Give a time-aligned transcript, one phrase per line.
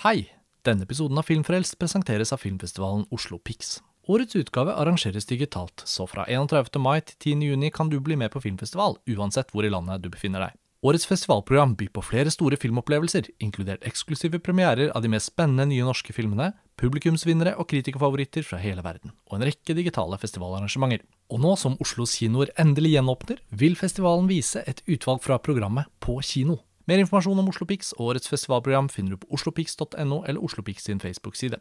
[0.00, 0.30] Hei!
[0.64, 3.82] Denne episoden av Filmfrelst presenteres av filmfestivalen Oslo Pix.
[4.08, 6.78] Årets utgave arrangeres digitalt, så fra 31.
[6.80, 7.42] mai til 10.
[7.50, 10.54] juni kan du bli med på filmfestival, uansett hvor i landet du befinner deg.
[10.88, 15.84] Årets festivalprogram byr på flere store filmopplevelser, inkludert eksklusive premierer av de mest spennende nye
[15.84, 21.04] norske filmene, publikumsvinnere og kritikerfavoritter fra hele verden, og en rekke digitale festivalarrangementer.
[21.28, 26.16] Og nå som Oslos kinoer endelig gjenåpner, vil festivalen vise et utvalg fra programmet på
[26.24, 26.62] kino.
[26.88, 31.00] Mer informasjon om Oslo Pix og årets festivalprogram finner du på oslopix.no eller Oslopix sin
[31.02, 31.60] Facebook-side.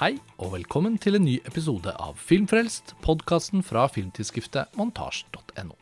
[0.00, 5.76] Hei, og velkommen til en ny episode av Filmfrelst, podkasten fra filmtidsskriftet montasj.no.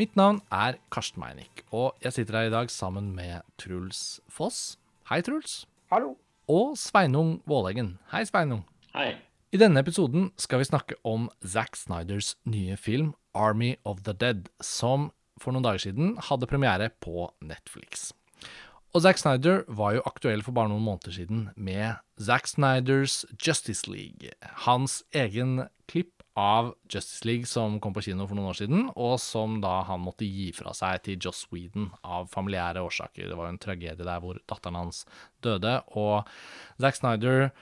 [0.00, 4.74] Mitt navn er Karsten Meinick, og jeg sitter her i dag sammen med Truls Foss.
[5.04, 5.66] Hei, Truls.
[5.92, 6.14] Hallo.
[6.48, 7.98] Og Sveinung Våleggen.
[8.08, 8.62] Hei, Sveinung.
[8.94, 9.10] Hei.
[9.52, 14.48] I denne episoden skal vi snakke om Zack Snyders nye film Army of the Dead,
[14.64, 18.14] som for noen dager siden hadde premiere på Netflix.
[18.96, 23.84] Og Zack Snyder var jo aktuell for bare noen måneder siden med Zack Snyders Justice
[23.84, 24.32] League.
[24.64, 29.16] Hans egen klipp av Justice League som kom på kino for noen år siden, og
[29.22, 33.28] som da han måtte gi fra seg til Joss Whedon av familiære årsaker.
[33.30, 35.04] Det var jo en tragedie der hvor datteren hans
[35.46, 36.26] døde, og
[36.82, 37.52] Zack Snyder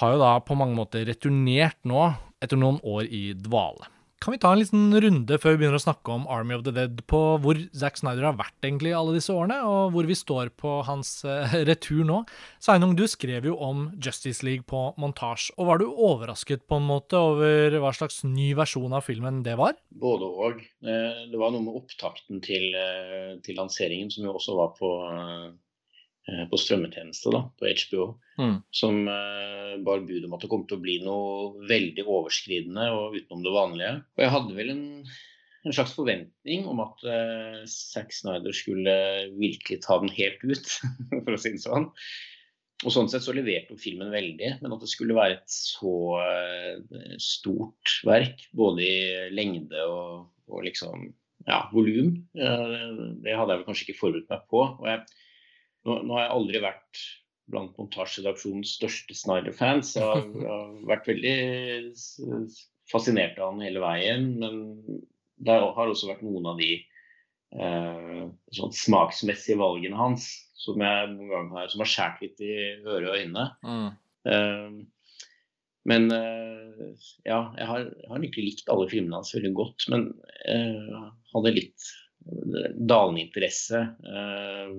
[0.00, 2.08] har jo da på mange måter returnert nå,
[2.42, 3.86] etter noen år i dvale.
[4.26, 6.72] Kan vi ta en liten runde før vi begynner å snakke om Army of the
[6.74, 10.48] Dead, på hvor Zack Snyder har vært egentlig alle disse årene, og hvor vi står
[10.58, 12.16] på hans uh, retur nå?
[12.58, 16.88] Sveinung, du skrev jo om Justice League på montasje, og var du overrasket på en
[16.88, 19.78] måte over hva slags ny versjon av filmen det var?
[19.94, 20.58] Både og.
[20.82, 22.74] Det var noe med opptakten til,
[23.46, 24.90] til lanseringen, som jo også var på
[26.26, 28.06] på strømmetjeneste da, på HBO,
[28.40, 28.54] mm.
[28.74, 33.14] som uh, bar bud om at det kom til å bli noe veldig overskridende og
[33.14, 33.92] utenom det vanlige.
[34.16, 34.86] Og jeg hadde vel en,
[35.62, 38.96] en slags forventning om at uh, Zack Snyder skulle
[39.36, 40.72] virkelig ta den helt ut,
[41.22, 41.92] for å si det sånn.
[42.84, 45.94] Og sånn sett så leverte filmen veldig, men at det skulle være et så
[47.22, 51.06] stort verk, både i lengde og, og liksom,
[51.46, 54.60] ja, volum, det hadde jeg vel kanskje ikke forberedt meg på.
[54.74, 55.06] og jeg
[55.86, 57.04] nå, nå, har jeg aldri vært
[57.46, 59.94] blant montasjeredaksjonens største Snyder-fans.
[59.96, 61.36] Jeg har, har, vært veldig
[62.90, 64.32] fascinert av han hele veien.
[64.42, 64.58] Men
[65.36, 66.72] det har også vært noen av de
[67.54, 68.24] eh,
[68.58, 72.52] sånn smaksmessige valgene hans som jeg noen ganger har, som har skåret litt i
[72.82, 73.46] ører og øyne.
[73.62, 73.88] Mm.
[74.32, 74.78] Eh,
[75.86, 76.88] men eh,
[77.28, 79.86] ja, jeg har, jeg har egentlig likt alle filmene hans veldig godt.
[79.92, 80.08] Men
[80.50, 81.92] eh, hadde litt
[82.26, 84.72] dalende interesse eh,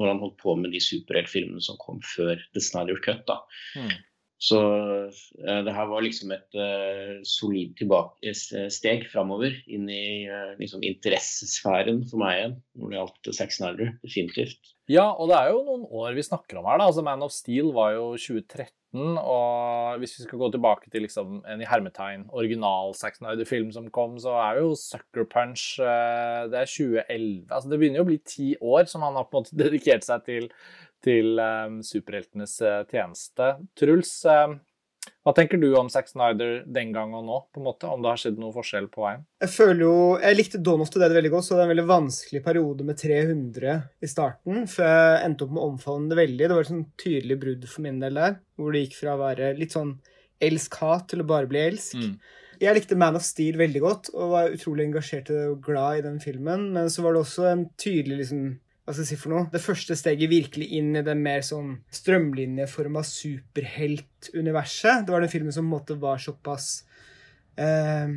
[0.00, 3.26] når han holdt på med de superheltfilmene som kom før The Snyder Cut.
[3.28, 3.40] da.
[3.76, 3.92] Mm.
[4.40, 8.32] Så uh, det her var liksom et uh, solid tilbake,
[8.72, 13.94] steg framover inn i uh, liksom interessesfæren for meg igjen når det gjaldt Zack Alder.
[14.00, 14.74] Definitivt.
[14.90, 16.80] Ja, og det er jo noen år vi snakker om her.
[16.80, 16.88] da.
[16.88, 18.72] Altså Man of Steel var jo 2013.
[19.20, 23.86] Og hvis vi skal gå tilbake til liksom en i hermetegn original Zack Alder-film som
[23.94, 27.44] kom, så er jo Sucker Punch Det er 2011.
[27.52, 30.08] Altså Det begynner jo å bli ti år som han har på en måte dedikert
[30.08, 30.50] seg til
[31.04, 33.54] til um, superheltenes uh, tjeneste.
[33.78, 34.56] Truls, uh,
[35.24, 38.08] hva tenker du om Zack Snyder den gang og nå, på en måte, om det
[38.08, 39.24] har skjedd noe forskjell på veien?
[39.44, 41.72] Jeg føler jo, jeg likte Dawn of the Dead veldig godt, så det er en
[41.74, 46.20] veldig vanskelig periode med 300 i starten, før jeg endte opp med å omfavne det
[46.20, 46.44] veldig.
[46.46, 49.22] Det var et sånn tydelig brudd for min del der, hvor det gikk fra å
[49.22, 49.94] være litt sånn
[50.40, 52.00] elsk-hat til å bare bli elsk.
[52.00, 52.14] Mm.
[52.60, 56.18] Jeg likte Man of Steel veldig godt og var utrolig engasjert og glad i den
[56.20, 58.42] filmen, men så var det også en tydelig liksom
[58.90, 59.46] hva skal jeg si for noe?
[59.52, 65.04] Det første steget virkelig inn i det mer sånn strømlinjeforma superheltuniverset.
[65.06, 66.66] Det var den filmen som på en måte var såpass
[67.54, 68.10] eh,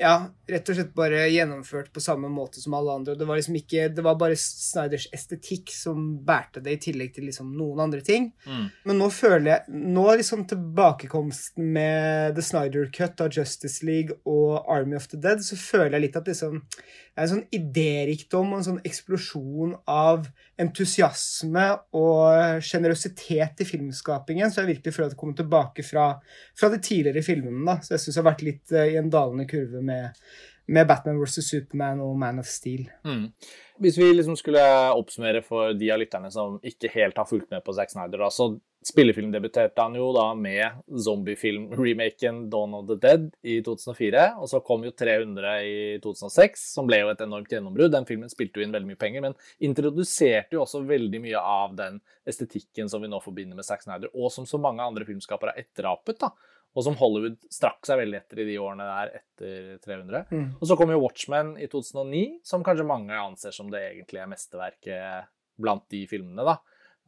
[0.00, 0.14] ja,
[0.48, 3.16] rett og slett bare gjennomført på samme måte som alle andre.
[3.18, 7.28] Det var liksom ikke, det var bare Snyders estetikk som bærte det, i tillegg til
[7.28, 8.30] liksom noen andre ting.
[8.48, 8.64] Mm.
[8.88, 14.64] Men nå føler jeg Nå liksom tilbakekomsten med The Snyder Cut av Justice League og
[14.70, 16.62] Army of the Dead, så føler jeg litt at liksom
[17.10, 20.28] det er en sånn idérikdom og en sånn eksplosjon av
[20.60, 21.64] entusiasme
[21.98, 26.04] og sjenerøsitet i filmskapingen, så jeg virkelig føler at det kommer tilbake fra,
[26.56, 27.64] fra de tidligere filmene.
[27.66, 29.89] da, Så jeg syns jeg har vært litt uh, i en dalende kurve med,
[30.70, 31.42] med Batman vs.
[31.50, 32.88] Superman og Man of Steel.
[33.04, 33.28] Mm.
[33.80, 34.62] Hvis vi liksom skulle
[34.92, 38.28] oppsummere for de av lytterne som ikke helt har fulgt med på Zack Snyder, da,
[38.28, 38.52] så
[38.84, 44.26] spillefilmdebuterte han jo da med zombiefilm-remaken Dawn of the Dead i 2004.
[44.40, 47.92] Og så kom jo 300 i 2006, som ble jo et enormt gjennombrudd.
[47.96, 49.36] Den filmen spilte jo inn veldig mye penger, men
[49.70, 54.12] introduserte jo også veldig mye av den estetikken som vi nå forbinder med Zack Snyder,
[54.12, 56.20] og som så mange andre filmskapere har etterapet.
[56.20, 56.32] da
[56.70, 60.28] og som Hollywood strakk seg veldig etter i de årene der etter 300.
[60.30, 60.44] Mm.
[60.60, 65.30] Og så kom jo Watchmen i 2009, som kanskje mange anser som det egentlige mesterverket
[65.60, 66.58] blant de filmene, da.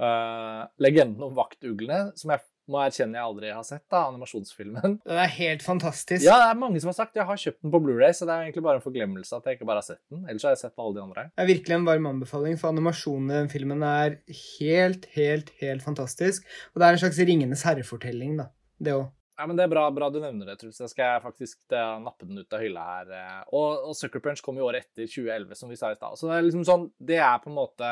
[0.02, 4.96] Uh, legenden om vaktuglene, som jeg må erkjenne jeg aldri har sett, da, animasjonsfilmen.
[5.04, 6.24] Den er helt fantastisk.
[6.24, 8.34] Ja, det er mange som har sagt Jeg har kjøpt den på Blu-ray, så det
[8.34, 10.22] er egentlig bare en forglemmelse at jeg ikke bare har sett den.
[10.30, 11.26] Ellers har jeg sett alle de andre.
[11.32, 14.20] Det er virkelig en varm anbefaling, for animasjonen i den filmen er
[14.60, 16.46] helt, helt, helt fantastisk.
[16.72, 18.48] Og det er en slags Ringenes herre-fortelling, da.
[18.82, 19.10] Det òg.
[19.42, 20.76] Ja, men Det er bra, bra du nevner det, Truls.
[20.78, 23.08] Jeg skal faktisk nappe den ut av hylla her.
[23.18, 23.38] Eh.
[23.58, 26.14] Og, og Sucker Punch kom jo året etter 2011, som vi sa i stad.
[26.14, 27.88] Så det er liksom sånn, det er på en måte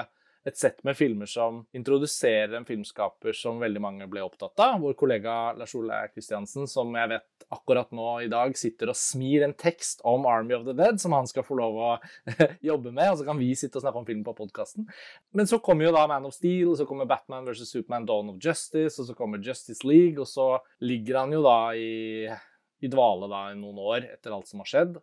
[0.49, 4.79] et sett med filmer som introduserer en filmskaper som veldig mange ble opptatt av.
[4.81, 9.45] Vår kollega Lars Ole Kristiansen, som jeg vet akkurat nå i dag sitter og smir
[9.45, 11.91] en tekst om Army of the Dead, som han skal få lov å
[12.71, 14.89] jobbe med, og så kan vi sitte og snakke om film på podkasten.
[15.37, 17.69] Men så kommer jo da Man of Steel, så kommer Batman vs.
[17.69, 21.59] Superman Dawn of Justice, og så kommer Justice League, og så ligger han jo da
[21.77, 22.31] i,
[22.81, 25.01] i dvale da i noen år etter alt som har skjedd.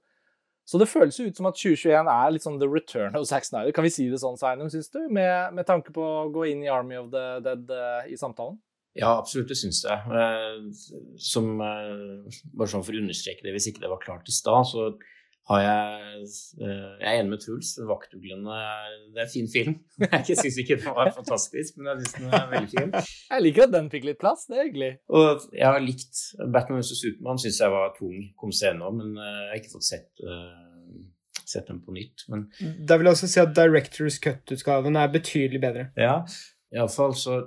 [0.68, 3.46] Så det føles jo ut som at 2021 er litt sånn the return of Zack
[3.48, 3.72] Snyder.
[3.76, 5.00] Kan vi si det sånn, Sveinung, syns du?
[5.08, 8.60] Med, med, tanke på å gå inn i Army of the Dead uh, i samtalen?
[8.98, 9.96] Ja, absolutt, det syns jeg.
[10.12, 10.68] Uh,
[11.24, 14.68] som, uh, bare sånn for å understreke det, hvis ikke det var klart i stad,
[14.68, 14.90] så
[15.48, 16.24] har jeg
[16.60, 17.70] eh, Jeg er enig med Truls.
[17.80, 18.58] 'Vaktuglene'
[19.16, 19.78] det er en fin film.
[20.28, 22.92] Jeg syns ikke den var fantastisk, men jeg syns den er veldig fin.
[23.32, 24.48] Jeg liker at den fikk litt plass.
[24.50, 24.92] Det er hyggelig.
[25.08, 26.24] Og jeg har likt
[26.54, 27.00] Batman vs.
[27.00, 27.40] Supermann.
[27.44, 31.72] Syns jeg var tung kom ennå, men eh, jeg har ikke fått sett, uh, sett
[31.72, 32.28] den på nytt.
[32.34, 35.90] Men Da vil jeg også si at Directors Cut-utgaven er betydelig bedre.
[35.96, 36.20] Ja,
[36.76, 37.40] iallfall så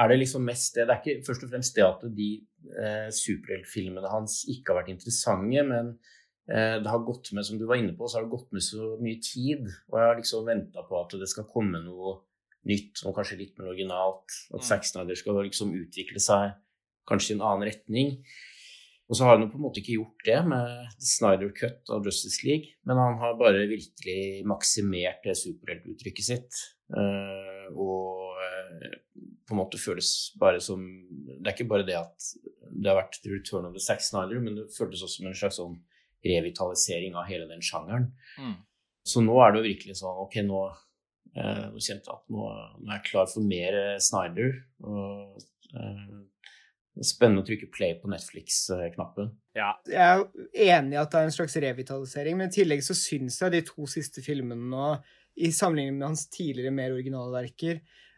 [0.00, 2.30] er det liksom mest det Det er ikke først og fremst det at de
[2.74, 6.19] eh, superheltfilmene hans ikke har vært interessante, men Eh,
[6.50, 8.96] det har gått med, som du var inne på, så har det gått med så
[8.98, 9.68] mye tid.
[9.92, 12.16] Og jeg har liksom venta på at det skal komme noe
[12.68, 14.26] nytt, og kanskje litt mer originalt.
[14.50, 14.66] At mm.
[14.66, 16.56] Zack Snyder skal liksom utvikle seg
[17.10, 18.16] kanskje i en annen retning.
[19.10, 22.04] Og så har han jo på en måte ikke gjort det med Snyder Cut av
[22.06, 26.60] Justice League, men han har bare virkelig maksimert det superheltuttrykket sitt.
[26.94, 28.94] Uh, og uh,
[29.46, 30.82] på en måte føles bare som
[31.14, 32.30] Det er ikke bare det at
[32.70, 35.38] det har vært The Return of the Zack Snyder, men det føltes også som en
[35.38, 35.76] slags sånn
[36.26, 38.10] revitalisering av hele den sjangeren.
[38.38, 38.56] Mm.
[39.06, 40.64] Så nå er det jo virkelig sånn Ok, nå,
[41.34, 42.48] eh, nå kjente jeg at nå,
[42.80, 44.58] nå, er jeg klar for mer eh, Snyder.
[44.84, 45.40] Og,
[45.72, 46.18] eh,
[47.06, 49.30] spennende å trykke play på Netflix-knappen.
[49.56, 49.70] Ja.
[49.88, 53.38] Jeg er enig i at det er en slags revitalisering, men i tillegg så syns
[53.40, 54.92] jeg de to siste filmene nå,
[55.40, 57.76] i sammenligning med hans tidligere mer originale verker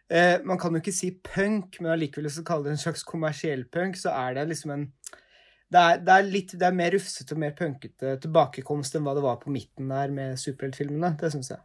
[0.08, 3.66] eh, Man kan jo ikke si punk, men allikevel så kalle det en slags kommersiell
[3.70, 4.86] punk, så er det liksom en
[5.72, 9.16] det er, det er, litt, det er mer rufsete og mer punkete tilbakekomst enn hva
[9.16, 11.14] det var på midten der med superheltfilmene.
[11.20, 11.62] Det syns jeg.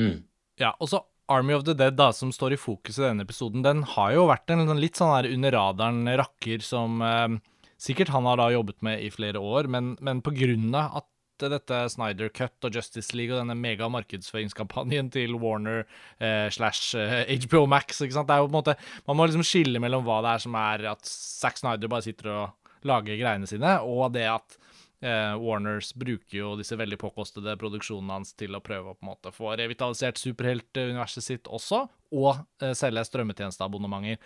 [0.00, 0.18] Mm.
[0.60, 3.62] Ja, og så Army of the Dead, da, som står i fokus i denne episoden,
[3.62, 7.36] den har jo vært en litt sånn her under radaren-rakker som eh,
[7.80, 11.08] sikkert han har da jobbet med i flere år, men, men på grunn av at
[11.40, 15.86] dette Snyder Cut og Justice League og denne mega markedsføringskampanjen til Warner
[16.20, 18.02] eh, slash eh, HBO Max.
[18.04, 18.28] ikke sant?
[18.28, 18.74] Det er jo på en måte,
[19.06, 22.28] Man må liksom skille mellom hva det er som er at Zack Snyder bare sitter
[22.34, 24.56] og lage greiene sine, og det at
[25.04, 29.12] eh, Warners bruker jo disse veldig påkostede produksjonene hans til å prøve å på en
[29.12, 31.84] måte få revitalisert superheltuniverset sitt også,
[32.16, 32.32] og
[32.62, 34.20] eh, selge strømmetjenesteabonnementer.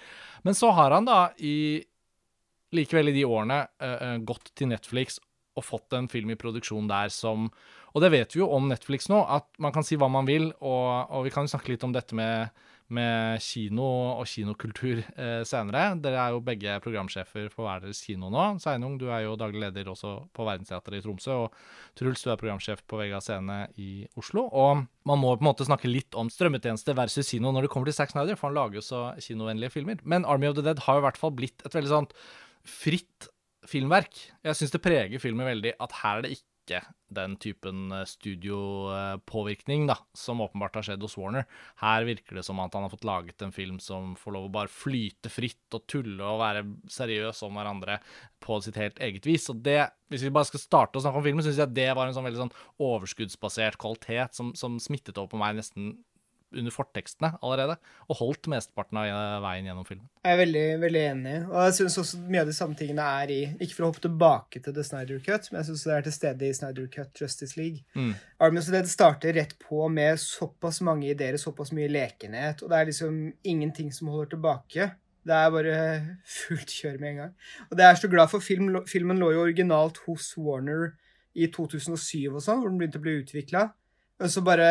[0.47, 1.85] Men så har han da i
[2.75, 5.20] likevel i de årene eh, eh, gått til Netflix
[5.55, 7.51] og fått en film i produksjon der som
[7.94, 10.49] Og det vet vi jo om Netflix nå, at man kan si hva man vil,
[10.58, 12.51] og, og vi kan jo snakke litt om dette med
[12.93, 13.84] med kino
[14.20, 15.94] og kinokultur eh, senere.
[16.05, 18.44] Dere er jo begge programsjefer på hver deres kino nå.
[18.62, 21.38] Sveinung, du er jo daglig leder også på Verdensteatret i Tromsø.
[21.46, 24.46] Og Truls, du er programsjef på Vega Scene i Oslo.
[24.53, 27.88] Og man må på en måte snakke litt om strømmetjeneste versus kino når det kommer
[27.88, 30.03] til Zack Snyder, for han lager jo så kinovennlige filmer.
[30.05, 32.17] Men Army of the Dead har jo i hvert fall blitt et veldig sånt
[32.69, 33.31] fritt
[33.69, 34.26] filmverk.
[34.44, 36.81] Jeg syns det preger filmen veldig at her er det ikke ikke
[37.15, 41.47] den typen eh, studiopåvirkning da, som åpenbart har skjedd hos Warner.
[41.83, 44.55] Her virker det som at han har fått laget en film som får lov å
[44.56, 48.01] bare flyte fritt og tulle og være seriøs om hverandre
[48.44, 49.47] på sitt helt eget vis.
[49.53, 52.09] Og det, hvis vi bare skal starte å snakke om filmen, syns jeg det var
[52.09, 55.94] en sånn veldig sånn overskuddsbasert kvalitet som, som smittet over på meg nesten
[56.58, 57.77] under fortekstene allerede,
[58.08, 60.08] og holdt mesteparten av veien gjennom filmen.
[60.25, 63.32] Jeg er veldig, veldig enig, og jeg syns også mye av de samme tingene er
[63.34, 66.06] i Ikke for å hoppe tilbake til The Snyder Cut, men jeg syns det er
[66.08, 67.84] til stede i Snyder Cut Justice League.
[67.94, 68.13] Mm.
[68.41, 72.73] Army of the Dead starter rett på med såpass mange ideer, såpass mye lekenhet, og
[72.73, 74.91] det er liksom ingenting som holder tilbake.
[75.25, 75.77] Det er bare
[76.29, 77.32] fullt kjør med en gang.
[77.70, 78.75] Og det er så glad for film.
[78.89, 80.93] Filmen lå jo originalt hos Warner
[81.34, 83.69] i 2007 og sånn, hvor den begynte å bli utvikla.
[84.23, 84.69] Og så bare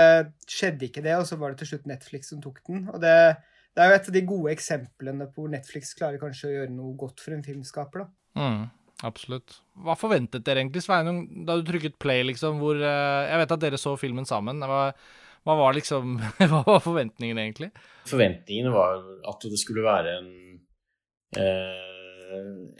[0.47, 2.85] skjedde ikke det, og så var det til slutt Netflix som tok den.
[2.93, 3.15] Og det,
[3.75, 6.75] det er jo et av de gode eksemplene på hvor Netflix klarer kanskje å gjøre
[6.75, 8.39] noe godt for en filmskaper, da.
[8.39, 8.61] Mm,
[9.09, 9.59] absolutt.
[9.83, 13.65] Hva forventet dere egentlig, Sveinung, da du trykket play, liksom, hvor eh, Jeg vet at
[13.65, 14.63] dere så filmen sammen.
[14.63, 14.83] Hva,
[15.43, 16.15] hva var liksom
[16.51, 17.73] Hva var forventningene, egentlig?
[18.09, 19.01] Forventningene var
[19.33, 20.31] at det skulle være en
[21.33, 21.92] eh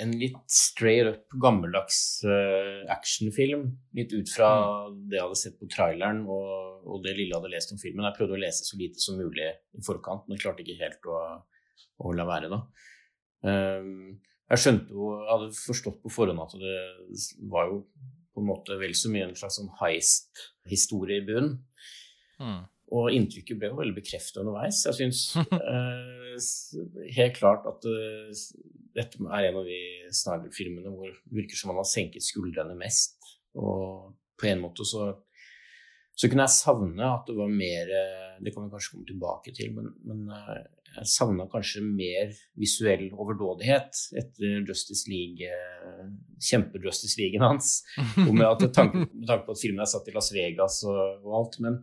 [0.04, 3.70] en litt straight up gammeldags uh, actionfilm.
[3.98, 4.50] Litt ut fra
[4.90, 5.00] mm.
[5.12, 8.08] det jeg hadde sett på traileren og, og, det lille jeg hadde lest om filmen.
[8.10, 11.22] Jeg prøvde å lese så lite som mulig i forkant, men klarte ikke helt å,
[12.04, 12.62] å la være, da.
[13.44, 14.20] Um,
[14.54, 16.78] jeg skjønte jo Jeg hadde forstått på forhånd at det
[17.52, 17.82] var jo
[18.34, 21.58] på en måte vel så mye en slags sånn heist-historie i bunnen.
[22.42, 22.64] Mm.
[22.92, 24.84] Og inntrykket ble jo veldig bekreftet underveis.
[24.86, 28.44] Jeg syns eh, helt klart at uh,
[28.94, 29.80] dette er en av de
[30.14, 33.18] Snyder-filmene hvor det virker som man har senket skuldrene mest.
[33.58, 35.08] Og på en måte så,
[36.14, 37.92] så kunne jeg savne at det var mer
[38.44, 40.62] Det kan vi kanskje komme tilbake til, men, men uh,
[40.94, 46.06] jeg savna kanskje mer visuell overdådighet etter Justice League, uh,
[46.38, 47.80] kjempe-Justice League-en hans.
[48.28, 51.24] Og med, at, tanke, med tanke på at filmen er satt i Las Vegas og,
[51.24, 51.62] og alt.
[51.64, 51.80] men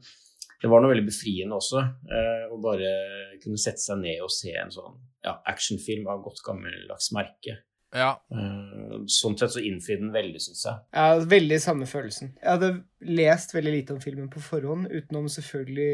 [0.60, 2.92] det var noe veldig befriende også eh, å bare
[3.40, 7.60] kunne sette seg ned og se en sånn ja, actionfilm av godt gammeldags merke.
[7.96, 8.10] Ja.
[8.30, 10.82] Eh, sånn sett så innfridde den veldig, syns jeg.
[10.94, 12.34] Ja, veldig samme følelsen.
[12.38, 12.72] Jeg hadde
[13.08, 15.88] lest veldig lite om filmen på forhånd, utenom selvfølgelig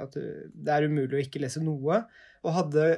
[0.00, 2.02] at det er umulig å ikke lese noe,
[2.42, 2.88] og hadde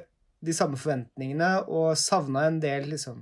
[0.45, 3.21] de samme forventningene og savna en del, liksom,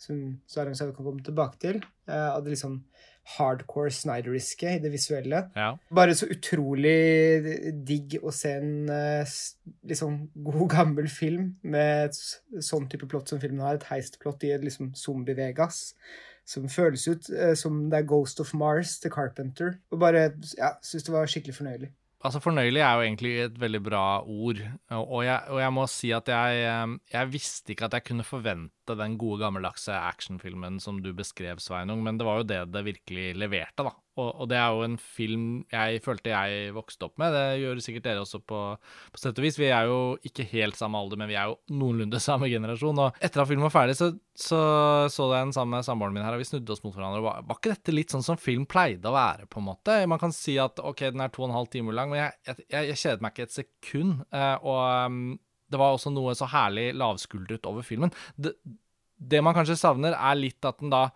[0.00, 1.82] som Sverre kan komme tilbake til.
[2.06, 2.78] Jeg hadde liksom
[3.36, 5.44] hardcore snyderiske i det visuelle.
[5.56, 5.70] Ja.
[5.94, 6.96] Bare så utrolig
[7.86, 9.36] digg å se en eh,
[9.88, 14.52] liksom god, gammel film med et sånn type plott som filmen har, et heistplott i
[14.56, 15.88] et liksom zombie-Vegas.
[16.48, 19.76] Som føles ut eh, som det er Ghost of Mars til Carpenter.
[19.94, 21.92] Og bare ja, syns det var skikkelig fornøyelig.
[22.22, 24.60] Altså, fornøyelig er jo egentlig et veldig bra ord,
[24.94, 28.26] og jeg, og jeg må si at jeg, eh, jeg, visste ikke at jeg kunne
[28.26, 32.86] forvente den gode, gammeldagse actionfilmen som du beskrev, Sveinung, men det var jo det det
[32.86, 33.94] virkelig leverte, da.
[34.20, 37.32] Og, og, det er jo en film jeg følte jeg vokste opp med.
[37.32, 38.58] Det gjør sikkert dere også på,
[39.08, 39.56] på sett og vis.
[39.56, 43.00] Vi er jo ikke helt samme alder, men vi er jo noenlunde samme generasjon.
[43.06, 44.58] Og etter at filmen var ferdig, så så,
[45.12, 47.20] så jeg den sammen med samboeren min her, og vi snudde oss mot hverandre.
[47.24, 49.96] Var, var, ikke dette litt sånn som film pleide å være, på en måte?
[50.08, 52.56] Man kan si at ok, den er to og en halv time lang, men jeg,
[52.72, 54.22] jeg, jeg kjedet meg ikke et sekund.
[54.32, 54.80] Eh, og
[55.12, 55.20] um,
[55.72, 58.12] det var også noe så herlig lavskuldret over filmen.
[58.36, 58.54] Det,
[59.16, 61.06] det man kanskje savner, er litt at den da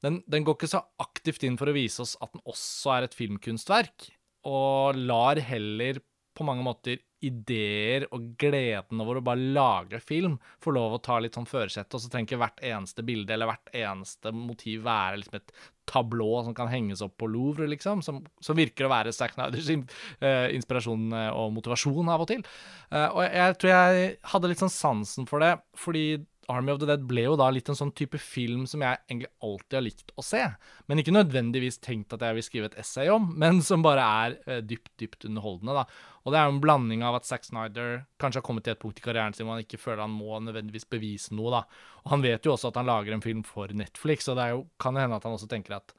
[0.00, 3.04] den, den, går ikke så aktivt inn for å vise oss at den også er
[3.04, 4.06] et filmkunstverk,
[4.48, 6.00] og lar heller
[6.32, 11.18] på mange måter ideer og gleden over å bare lage film får lov å ta
[11.20, 15.20] litt sånn førersetet, og så trenger ikke hvert eneste bilde eller hvert eneste motiv være
[15.20, 15.54] liksom et
[15.90, 19.70] tablå som kan henges opp på Louvre, liksom, som, som virker å være Zack Snyders
[19.70, 22.44] uh, inspirasjon eh, og motivasjon av og til.
[22.92, 26.04] Uh, og jeg tror jeg hadde litt sånn sansen for det, fordi
[26.50, 29.30] Army of the Dead ble jo da litt en sånn type film som jeg egentlig
[29.46, 30.42] alltid har likt å se.
[30.90, 34.36] Men ikke nødvendigvis tenkt at jeg vil skrive et essay om, men som bare er
[34.48, 35.80] uh, dypt, dypt underholdende.
[35.80, 36.18] da.
[36.24, 38.82] Og det er jo en blanding av at Zack Snyder kanskje har kommet til et
[38.82, 41.54] punkt i karrieren sin hvor han ikke føler han må nødvendigvis bevise noe.
[41.54, 41.64] da.
[42.04, 44.66] Og han vet jo også at han lager en film for Netflix, og det jo,
[44.82, 45.96] kan hende at han også tenker at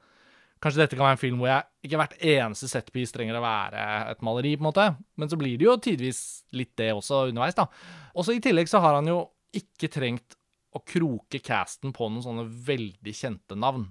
[0.62, 3.86] Kanskje dette kan være en film hvor jeg ikke hvert eneste setpiece trenger å være
[4.12, 4.84] et maleri, på en måte.
[5.18, 6.20] Men så blir det jo tidvis
[6.54, 7.66] litt det også underveis, da.
[8.14, 9.24] Også i tillegg så har han jo
[9.58, 10.36] ikke trengt
[10.72, 13.90] å kroke casten på noen sånne veldig kjente navn.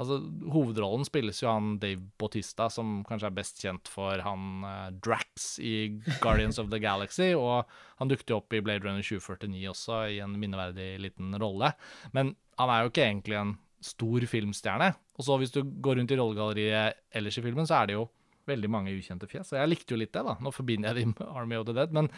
[0.00, 0.16] Altså,
[0.54, 5.50] Hovedrollen spilles jo han Dave Bautista, som kanskje er best kjent for han eh, Drax
[5.60, 5.74] i
[6.22, 7.68] Guardians of the Galaxy, og
[8.00, 11.74] han dukket jo opp i Blade Runner 2049 også, i en minneverdig liten rolle.
[12.16, 14.88] Men han er jo ikke egentlig en stor filmstjerne.
[15.20, 18.08] Og så hvis du går rundt i rollegalleriet ellers i filmen, så er det jo
[18.48, 19.52] veldig mange ukjente fjes.
[19.52, 20.36] Og jeg likte jo litt det, da.
[20.40, 21.92] Nå forbinder jeg det med Army of the Dead.
[21.96, 22.10] Men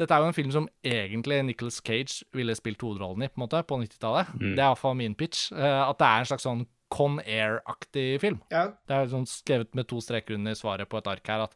[0.00, 3.46] dette er jo en film som egentlig Nicholas Cage ville spilt hovedrollen i, på en
[3.46, 4.34] måte, på 90-tallet.
[4.36, 4.48] Mm.
[4.48, 5.48] Det er iallfall min pitch.
[5.54, 8.40] Uh, at det er en slags sånn Con Air-aktig film.
[8.50, 8.66] Ja.
[8.88, 11.54] Det er sånn skrevet med to streker under svaret på et ark her at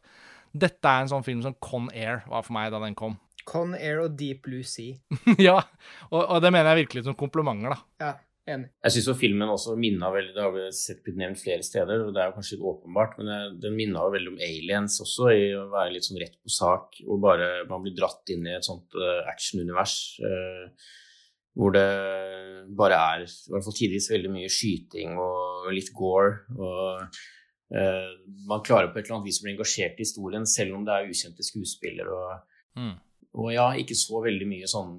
[0.55, 3.17] dette er en sånn film som Con Air var for meg da den kom.
[3.45, 4.95] Con Air og Deep Blue Sea.
[5.47, 5.59] ja,
[6.09, 7.83] og, og, det mener jeg virkelig som komplimenter, da.
[8.01, 8.13] Ja.
[8.45, 8.67] Enig.
[8.85, 12.11] Jeg syns filmen også minna veldig Det har vi sett blitt nevnt flere steder, og
[12.13, 15.47] det er jo kanskje litt åpenbart, men den minna jo veldig om aliens også, i
[15.57, 18.67] å være litt sånn rett på sak, og bare man blir dratt inn i et
[18.67, 19.95] sånt uh, actionunivers.
[20.21, 20.91] Uh,
[21.55, 21.87] hvor det
[22.75, 26.43] bare er, i hvert fall tidvis, veldig mye skyting og litt gore.
[26.59, 27.17] og
[27.71, 28.11] uh,
[28.45, 30.93] Man klarer på et eller annet vis å bli engasjert i historien, selv om det
[30.95, 32.13] er ukjente skuespillere.
[32.13, 32.95] Og, mm.
[33.39, 34.97] og ja, ikke så veldig mye sånn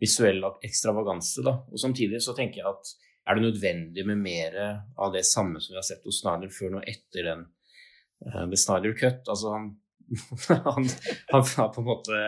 [0.00, 1.58] visuell ekstravaganse, da.
[1.70, 4.56] Og samtidig så tenker jeg at er det nødvendig med mer
[5.00, 7.46] av det samme som vi har sett hos Snyder før nå etter den
[8.26, 9.22] uh, The Snyder Cut?
[9.32, 9.70] Altså han,
[10.66, 10.90] han,
[11.30, 12.18] han har på en måte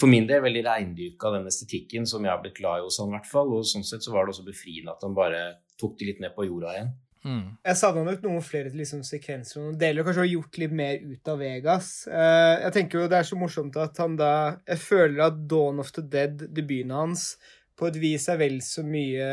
[0.00, 3.10] for min del veldig reindyrka den estetikken som jeg har blitt glad i hos han,
[3.12, 3.52] i hvert fall.
[3.56, 5.42] Og sånn sett så var det også befriende at han bare
[5.80, 6.94] tok det litt ned på jorda igjen.
[7.26, 7.56] Mm.
[7.66, 11.30] Jeg savna nok noen flere liksom, sekvenser noen deler, kanskje har gjort litt mer ut
[11.32, 11.88] av Vegas.
[12.06, 15.82] Uh, jeg tenker jo det er så morsomt at han da Jeg føler at Dawn
[15.82, 17.32] of the Dead, debuten hans,
[17.76, 19.26] på et vis er vel så mye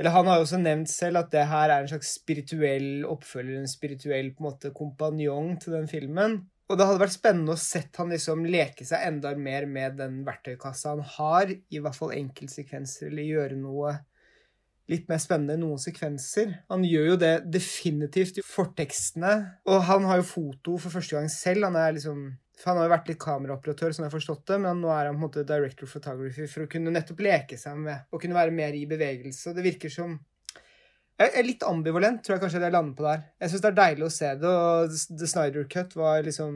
[0.00, 3.60] Eller han har jo også nevnt selv at det her er en slags spirituell oppfølger,
[3.60, 6.40] en spirituell på en måte kompanjong til den filmen.
[6.70, 10.20] Og det hadde vært spennende å sett han liksom leke seg enda mer med den
[10.24, 13.96] verktøykassa han har, i hvert fall enkeltsekvenser, eller gjøre noe
[14.90, 16.52] litt mer spennende enn noen sekvenser.
[16.72, 19.34] Han gjør jo det definitivt i fortekstene,
[19.70, 21.68] og han har jo foto for første gang selv.
[21.68, 22.30] Han er liksom
[22.60, 25.06] for Han har jo vært litt kameraoperatør, som jeg har forstått det, men nå er
[25.08, 28.20] han på en måte director of photography for å kunne nettopp leke seg med og
[28.20, 29.54] kunne være mer i bevegelse.
[29.56, 30.18] Det virker som
[31.20, 33.24] jeg er litt ambivalent, tror jeg kanskje det lander på der.
[33.42, 36.54] Jeg syns det er deilig å se det, og The Snyder Cut var liksom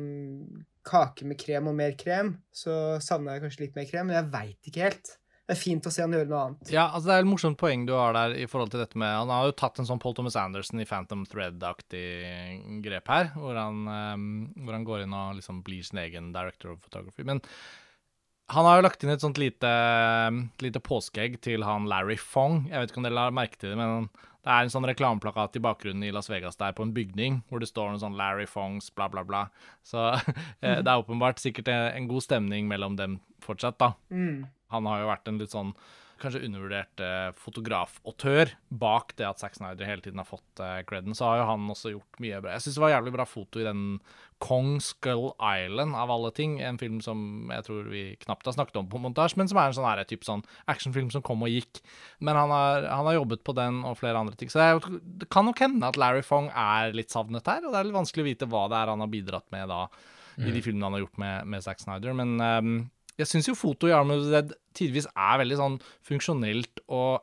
[0.88, 2.30] kake med krem og mer krem.
[2.52, 2.72] Så
[3.04, 5.12] savna jeg kanskje litt mer krem, men jeg veit ikke helt.
[5.44, 6.70] Det er fint å se han gjøre noe annet.
[6.72, 9.12] Ja, altså Det er et morsomt poeng du har der i forhold til dette med
[9.12, 12.04] Han har jo tatt en sånn Paul Thomas Anderson i Phantom Thread-aktig
[12.84, 14.28] grep her, hvor han, um,
[14.64, 17.26] hvor han, går inn og liksom blir sin egen director of photography.
[17.28, 17.44] Men
[18.52, 19.72] han har jo lagt inn et sånt lite,
[20.64, 22.64] lite påskeegg til han Larry Fong.
[22.70, 24.08] Jeg vet ikke om dere har merket det, men
[24.44, 27.62] det er en sånn reklameplakat i bakgrunnen i Las Vegas der på en bygning, hvor
[27.62, 29.46] det står noe sånn Larry Fongs, bla, bla, bla.
[29.84, 30.10] Så
[30.64, 33.94] eh, det er åpenbart sikkert en god stemning mellom dem fortsatt, da.
[34.12, 34.44] Mm.
[34.74, 35.74] Han har jo vært en litt sånn
[36.20, 41.16] kanskje undervurdert eh, fotografautør bak det at Zack Snyder hele tiden har fått eh, creden,
[41.16, 42.54] så har jo han også gjort mye bra.
[42.54, 43.82] Jeg syns det var jævlig bra foto i den
[44.44, 46.58] Kong Skull Island, av alle ting.
[46.62, 49.70] En film som jeg tror vi knapt har snakket om på montasje, men som er
[49.70, 51.80] en sånn, her, typ sånn actionfilm som kom og gikk.
[52.24, 54.50] Men han har, han har, jobbet på den og flere andre ting.
[54.52, 57.80] Så det, det kan nok hende at Larry Fong er litt savnet her, og det
[57.80, 59.86] er litt vanskelig å vite hva det er han har bidratt med da,
[60.42, 60.64] i de mm.
[60.66, 62.16] filmene han har gjort med, med Zack Snyder.
[62.18, 62.76] Men um,
[63.20, 67.22] jeg syns jo foto i Arm of the Dead tidvis er veldig sånn funksjonelt og,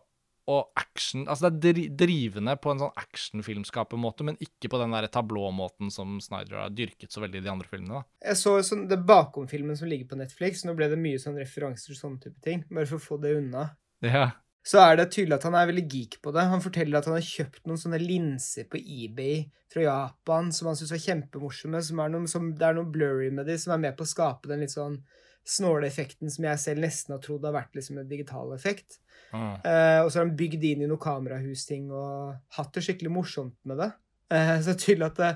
[0.51, 5.09] og action Altså det er drivende på en sånn actionfilmskapermåte, men ikke på den der
[5.11, 8.01] tablåmåten som Snyder har dyrket så veldig i de andre filmene.
[8.01, 8.31] da.
[8.31, 10.65] Jeg så sånn, det bakom-filmen som ligger på Netflix.
[10.67, 13.35] Nå ble det mye sånn referanser og sånne type ting, bare for å få det
[13.39, 13.67] unna.
[14.05, 14.29] Ja.
[14.65, 16.43] Så er det tydelig at han er veldig geek på det.
[16.51, 20.77] Han forteller at han har kjøpt noen sånne linser på eBay fra Japan som han
[20.77, 21.81] syns var kjempemorsomme.
[21.85, 24.11] Som er noen, som, det er noe blurry med de, som er med på å
[24.11, 24.99] skape den litt sånn
[25.47, 28.99] snåleffekten som jeg selv nesten har trodd har vært liksom en digital effekt.
[29.31, 29.55] Mm.
[29.63, 33.57] Uh, og så har han bygd inn i noen kamerahusting og hatt det skikkelig morsomt
[33.67, 33.89] med det.
[34.33, 35.33] Uh, så tydelig at det,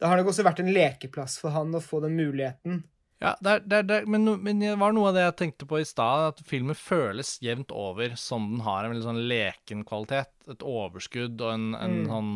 [0.00, 2.84] det, har nok også vært en lekeplass for han å få den muligheten.
[3.22, 5.78] Ja, der, der, der, er, men, men, det var noe av det jeg tenkte på
[5.80, 10.34] i stad, at filmen føles jevnt over som den har en veldig sånn leken kvalitet.
[10.52, 12.10] Et overskudd og en, en mm.
[12.10, 12.34] sånn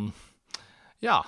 [1.05, 1.21] Ja,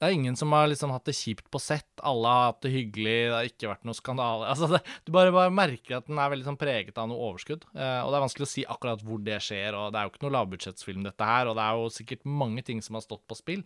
[0.00, 1.88] det er ingen som har liksom hatt det kjipt på sett.
[2.04, 4.48] Alle har hatt det hyggelig, det har ikke vært noe skandale.
[4.52, 7.66] Altså du bare, bare, merker at den er veldig sånn preget av noe overskudd.
[7.72, 10.12] Eh, og det er vanskelig å si akkurat hvor det skjer, og det er jo
[10.12, 11.50] ikke noe lavbudsjettsfilm, dette her.
[11.50, 13.62] Og det er jo sikkert mange ting som har stått på spill.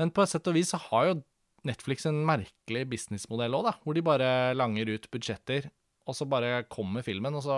[0.00, 1.20] Men på et sett og vis så har jo
[1.68, 3.76] Netflix en merkelig businessmodell òg, da.
[3.84, 5.68] Hvor de bare langer ut budsjetter
[6.10, 7.56] og så bare kommer filmen, og så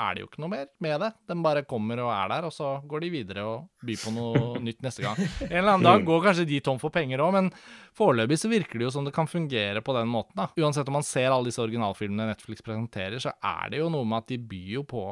[0.00, 1.10] er det jo ikke noe mer med det.
[1.30, 4.44] Den bare kommer og er der, og så går de videre og byr på noe
[4.66, 5.20] nytt neste gang.
[5.48, 7.50] En eller annen dag går kanskje de tom for penger òg, men
[7.96, 10.36] foreløpig så virker det jo som det kan fungere på den måten.
[10.38, 10.50] da.
[10.60, 14.22] Uansett om man ser alle disse originalfilmene Netflix presenterer, så er det jo noe med
[14.22, 15.08] at de byr jo på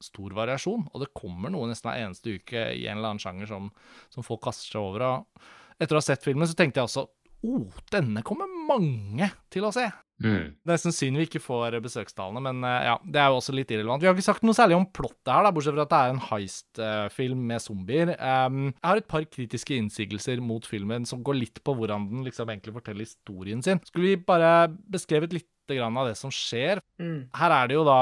[0.00, 3.50] stor variasjon, og det kommer noe nesten hver eneste uke i en eller annen sjanger
[3.50, 3.68] som,
[4.12, 5.04] som folk kaster seg over.
[5.04, 7.04] Og etter å ha sett filmen, så tenkte jeg også
[7.46, 9.88] oh, denne kommer mange til å se.
[10.20, 10.52] Mm.
[10.52, 13.54] Det er sannsynlig synd vi ikke får besøkstallene, men uh, ja, det er jo også
[13.56, 14.02] litt irrelevant.
[14.02, 16.14] Vi har ikke sagt noe særlig om plottet her, da, bortsett fra at det er
[16.14, 18.12] en heist-film med zombier.
[18.18, 22.26] Um, jeg har et par kritiske innsigelser mot filmen som går litt på hvordan den
[22.28, 23.80] liksom egentlig forteller historien sin.
[23.88, 26.80] Skulle vi bare beskrevet litt av det som skjer?
[26.98, 27.30] Mm.
[27.38, 28.00] Her er det jo da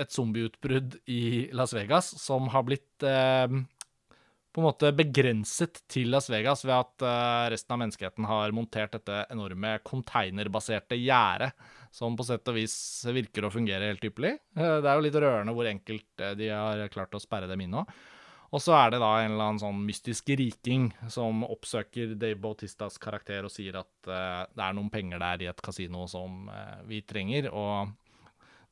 [0.00, 3.52] et zombieutbrudd i Las Vegas som har blitt uh,
[4.52, 8.92] på en måte begrenset til Las Vegas ved at uh, resten av menneskeheten har montert
[8.98, 11.54] dette enorme konteinerbaserte gjerdet,
[11.92, 12.74] som på sett og vis
[13.08, 14.34] virker å fungere helt ypperlig.
[14.58, 17.64] Uh, det er jo litt rørende hvor enkelt uh, de har klart å sperre dem
[17.64, 17.86] inn nå.
[18.52, 23.00] Og så er det da en eller annen sånn mystisk riking som oppsøker Dave Bautistas
[23.00, 26.50] karakter og sier at det er noen penger der i et kasino som
[26.84, 27.48] vi trenger.
[27.48, 27.94] Og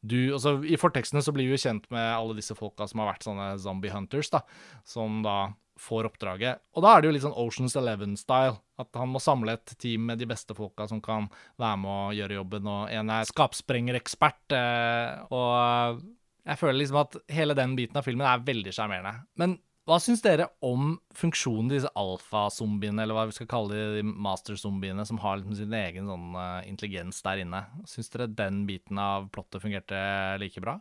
[0.00, 3.10] du altså, I fortekstene så blir vi jo kjent med alle disse folka som har
[3.14, 4.42] vært sånne zombie hunters, da.
[4.84, 5.38] Som da
[5.80, 6.60] får oppdraget.
[6.76, 8.58] Og da er det jo litt sånn Oceans Eleven-style.
[8.80, 11.28] At han må samle et team med de beste folka som kan
[11.60, 12.68] være med å gjøre jobben.
[12.70, 14.44] Og en er skapsprengerekspert.
[14.54, 16.04] Uh, og
[16.48, 19.26] jeg føler liksom at hele den biten av filmen er veldig sjarmerende.
[19.40, 23.86] Men hva syns dere om funksjonen til disse alfazombiene, eller hva vi skal kalle de,
[23.98, 27.64] de master-zombiene, som har liksom sin egen sånn uh, intelligens der inne?
[27.90, 29.98] Syns dere den biten av plottet fungerte
[30.42, 30.76] like bra?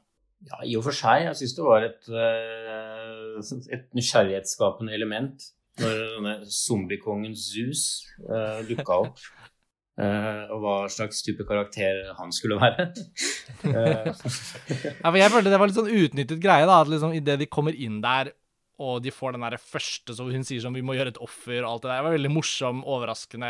[0.48, 1.26] Ja, i og for seg.
[1.26, 2.79] Jeg syns det var et, uh,
[3.74, 9.22] et nysgjerrighetsskapende element når denne zombiekongen Zeus uh, dukka opp.
[10.00, 12.90] Uh, og hva slags type karakter han skulle være.
[13.64, 16.68] ja, for Jeg følte det var litt sånn utnyttet greie.
[16.68, 18.34] da, at liksom Idet de kommer inn der
[18.80, 21.66] og de får den der første så hun sier sånn 'vi må gjøre et offer'
[21.66, 21.98] og alt det der.
[21.98, 23.50] Det var veldig morsom, overraskende.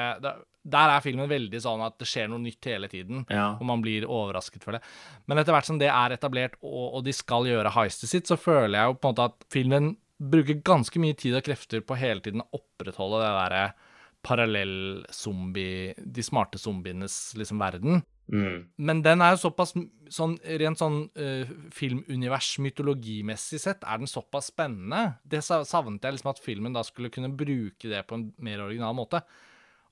[0.63, 3.54] Der er filmen veldig sånn at det skjer noe nytt hele tiden, ja.
[3.56, 4.82] og man blir overrasket for det.
[5.30, 8.38] Men etter hvert som det er etablert, og, og de skal gjøre heistet sitt, så
[8.39, 11.95] føler jeg jo på en måte at filmen bruker ganske mye tid og krefter på
[12.00, 13.63] hele tiden å opprettholde det derre
[14.26, 18.02] parallell-zombie De smarte zombienes liksom verden.
[18.28, 18.65] Mm.
[18.78, 19.72] Men den er jo såpass
[20.13, 25.15] sånn, Rent sånn uh, filmunivers, mytologimessig sett, er den såpass spennende.
[25.24, 28.98] Det savnet jeg liksom at filmen da skulle kunne bruke det på en mer original
[28.98, 29.24] måte.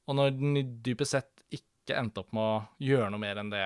[0.08, 3.66] Og når den dypest sett ikke endte opp med å gjøre noe mer enn det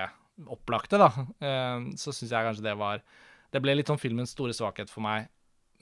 [0.50, 3.02] opplagte, da, uh, så syns jeg kanskje det var
[3.52, 5.28] Det ble litt sånn filmens store svakhet for meg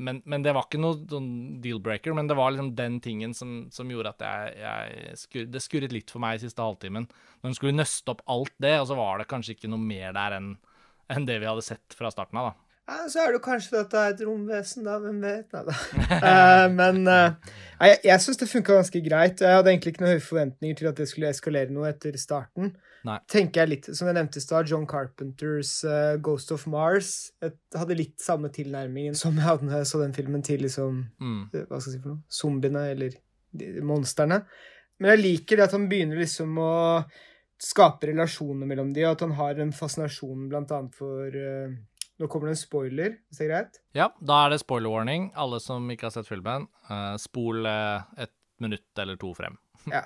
[0.00, 3.66] men, men, det var ikke noe sånn deal-breaker, men det var liksom den tingen som,
[3.72, 7.04] som gjorde at jeg, jeg skur, Det skurret litt for meg i siste halvtimen.
[7.40, 10.16] Når hun skulle nøste opp alt det, og så var det kanskje ikke noe mer
[10.16, 10.54] der enn
[11.10, 12.69] enn det vi hadde sett fra starten av, da.
[12.90, 14.96] Ja, så er det kanskje at det er et romvesen, da.
[14.98, 15.53] Hvem vet?
[15.55, 15.74] Nei da.
[16.11, 17.53] uh, men uh,
[17.87, 19.42] jeg, jeg syns det funka ganske greit.
[19.44, 22.74] Jeg hadde egentlig ikke noen høye forventninger til at det skulle eskalere noe etter starten.
[23.07, 23.16] Nei.
[23.33, 27.55] tenker jeg litt, Som jeg nevnte i stad, John Carpenters uh, Ghost of Mars jeg
[27.72, 31.38] hadde litt samme tilnærmingen som jeg hadde når jeg så den filmen til liksom mm.
[31.55, 32.20] Hva skal jeg si for noe?
[32.29, 33.16] Zombiene, eller
[33.88, 34.42] monstrene.
[35.00, 36.74] Men jeg liker det at han begynner liksom å
[37.61, 41.72] skape relasjoner mellom de, og at han har en fascinasjon blant annet for uh,
[42.20, 43.83] Nå kommer det en spoiler, hvis det er greit?
[43.96, 45.30] Ja, da er det spoiler warning.
[45.40, 49.56] Alle som ikke har sett filmen, uh, spol et minutt eller to frem.
[49.90, 50.04] ja.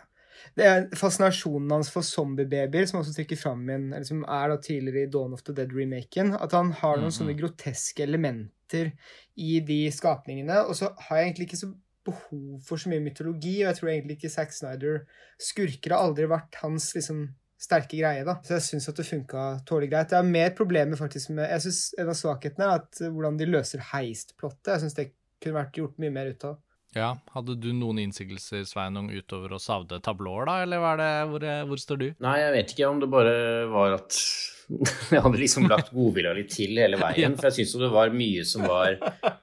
[0.58, 4.58] Det er fascinasjonen hans for zombiebabyer, som også trekker fram igjen, eller som er da
[4.60, 6.34] tidligere i Dawn of the Dead-remaken.
[6.36, 7.18] At han har noen mm -hmm.
[7.18, 8.92] sånne groteske elementer
[9.36, 10.66] i de skapningene.
[10.66, 11.72] Og så har jeg egentlig ikke så
[12.04, 15.06] behov for så mye mytologi, og jeg tror egentlig ikke Zack Snyder
[15.40, 17.28] Skurker har aldri vært hans liksom
[17.60, 18.36] sterke greie, da.
[18.44, 20.12] Så jeg syns at det funka tålelig greit.
[20.12, 23.48] Jeg har mer problemer faktisk med Jeg synes en av svakhetene er at hvordan de
[23.48, 24.72] løser heistplottet.
[24.74, 25.10] Jeg syns det
[25.42, 26.60] kunne vært gjort mye mer ut av.
[26.94, 31.46] Ja, Hadde du noen innsigelser Sveinung, utover å savne tablåer, da, eller var det, hvor,
[31.70, 32.04] hvor, står du?
[32.22, 33.32] Nei, jeg vet ikke om det bare
[33.72, 34.18] var at
[35.12, 37.32] jeg hadde liksom lagt godvilja litt til hele veien.
[37.34, 37.38] ja.
[37.40, 38.94] For jeg syns jo det var mye som var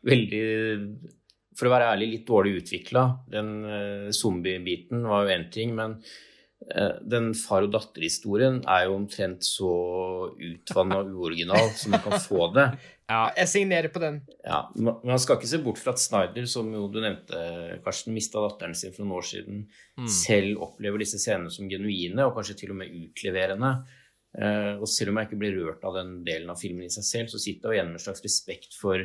[0.07, 0.45] veldig
[1.59, 3.03] For å være ærlig, litt dårlig utvikla.
[3.35, 6.30] Den uh, zombie-biten var jo én ting, men uh,
[7.01, 9.71] den far og datter-historien er jo omtrent så
[10.31, 12.67] utvanna og uoriginal som man kan få det.
[13.11, 13.21] Ja.
[13.35, 14.21] Jeg signerer på den.
[14.45, 17.39] Ja, Man skal ikke se bort fra at Snyder, som jo du nevnte,
[17.83, 19.63] Karsten, mista datteren sin for noen år siden,
[19.99, 20.07] mm.
[20.15, 23.73] selv opplever disse scenene som genuine, og kanskje til og med utleverende.
[24.31, 27.07] Uh, og selv om jeg ikke blir rørt av den delen av filmen i seg
[27.07, 29.03] selv, så sitter jeg igjen med en slags respekt for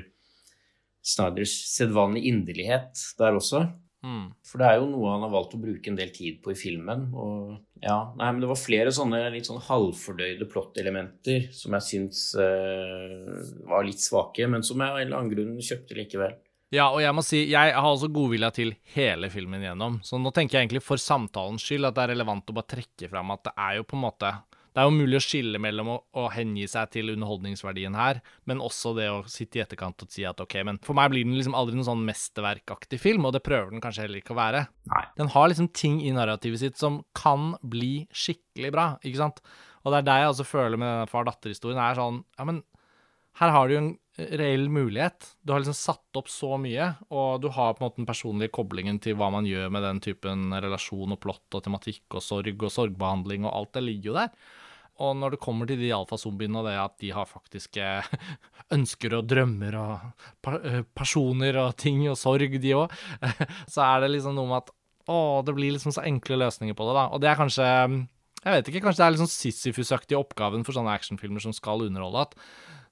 [1.06, 3.64] Snyders sedvanlige inderlighet der også.
[4.06, 4.26] Mm.
[4.46, 6.58] For det er jo noe han har valgt å bruke en del tid på i
[6.58, 7.08] filmen.
[7.10, 12.26] Og ja, nei, men det var flere sånne litt sånn halvfordøyde plottelementer som jeg syns
[12.38, 16.36] uh, var litt svake, men som jeg av en eller annen grunn kjøpte likevel.
[16.74, 20.00] Ja, og jeg må si, jeg har også godvilja til hele filmen gjennom.
[20.06, 23.10] Så nå tenker jeg egentlig for samtalens skyld at det er relevant å bare trekke
[23.10, 24.32] fram at det er jo på en måte
[24.76, 28.60] det er jo mulig å skille mellom å, å, hengi seg til underholdningsverdien her, men
[28.60, 31.32] også det å sitte i etterkant og si at OK, men for meg blir den
[31.38, 34.66] liksom aldri noen sånn mesterverkaktig film, og det prøver den kanskje heller ikke å være.
[34.92, 35.04] Nei.
[35.16, 39.40] Den har liksom ting i narrativet sitt som kan bli skikkelig bra, ikke sant?
[39.86, 42.60] Og det er det jeg også føler med denne far-datter-historien, er sånn Ja, men
[43.40, 45.30] her har du jo en reell mulighet.
[45.40, 48.52] Du har liksom satt opp så mye, og du har på en måte den personlige
[48.56, 52.64] koblingen til hva man gjør med den typen relasjon og plott og tematikk og sorg
[52.68, 54.32] og sorgbehandling og alt det ligger jo der.
[55.04, 57.85] Og når det kommer til de alfazombiene og det at de har faktiske
[58.76, 62.92] ønsker og drømmer og eh, personer og ting og sorg, de òg,
[63.72, 64.74] så er det liksom noe med at
[65.06, 67.04] å, det blir liksom så enkle løsninger på det, da.
[67.14, 70.96] Og det er kanskje Jeg vet ikke, kanskje det er liksom Sisyfus-aktig oppgaven for sånne
[70.98, 72.35] actionfilmer som skal underholde, at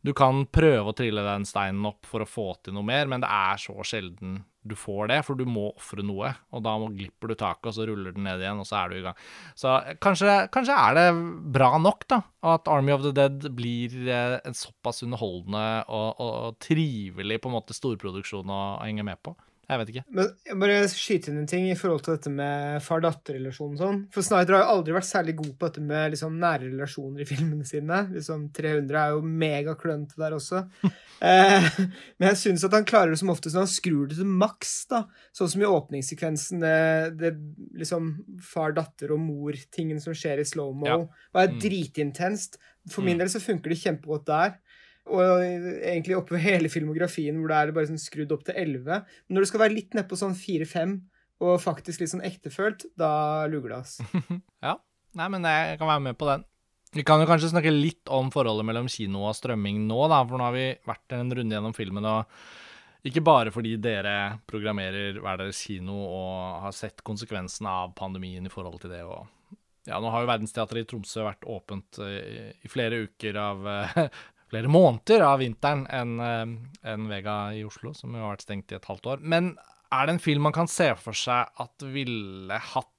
[0.05, 3.25] Du kan prøve å trille den steinen opp for å få til noe mer, men
[3.25, 6.33] det er så sjelden du får det, for du må ofre noe.
[6.55, 8.99] Og da glipper du taket, og så ruller den ned igjen, og så er du
[8.99, 9.19] i gang.
[9.61, 9.75] Så
[10.05, 11.07] kanskje, kanskje er det
[11.55, 12.21] bra nok, da,
[12.55, 17.51] at Army of the Dead blir eh, en såpass underholdende og, og, og trivelig på
[17.51, 19.37] en måte storproduksjon å henge med på.
[19.65, 20.03] Jeg vet ikke.
[20.13, 24.01] Men jeg bare skyte inn en ting i forhold til dette med far-datter-relasjonen sånn.
[24.15, 27.29] For Snyder har jo aldri vært særlig god på dette med liksom, nære relasjoner i
[27.33, 28.03] filmene sine.
[28.13, 30.65] Liksom 300 er jo megaklønete der også.
[31.31, 31.71] eh,
[32.19, 34.75] men jeg syns at han klarer det som oftest når han skrur det til maks,
[34.93, 35.05] da.
[35.37, 36.77] Sånn som i åpningssekvensen, det,
[37.23, 37.33] det
[37.81, 38.13] liksom
[38.53, 41.01] far-datter og mor-tingen som skjer i slow-mo, ja.
[41.35, 41.59] var mm.
[41.65, 42.61] dritintenst.
[42.93, 43.25] For min mm.
[43.25, 44.59] del så funker det kjempegodt der.
[45.13, 49.05] Og egentlig oppover hele filmografien hvor det er bare sånn skrudd opp til 11.
[49.29, 50.97] Men når det skal være litt nedpå sånn 4-5,
[51.45, 53.99] og faktisk litt sånn ektefølt, da luger det, oss.
[54.67, 54.79] ja.
[55.15, 56.45] Nei, men jeg kan være med på den.
[56.95, 60.39] Vi kan jo kanskje snakke litt om forholdet mellom kino og strømming nå, da, for
[60.39, 62.07] nå har vi vært en runde gjennom filmen.
[62.07, 62.31] og
[63.05, 68.53] ikke bare fordi dere programmerer hver deres kino og har sett konsekvensene av pandemien i
[68.53, 69.03] forhold til det.
[69.05, 73.69] Og ja, nå har jo Verdensteatret i Tromsø vært åpent i, i flere uker av
[74.55, 76.43] flere måneder av vinteren enn eh,
[76.93, 79.25] en Vega i Oslo, som jo har vært stengt i et halvt år.
[79.27, 79.55] Men
[79.95, 82.91] er det en film man kan se for seg at ville hatt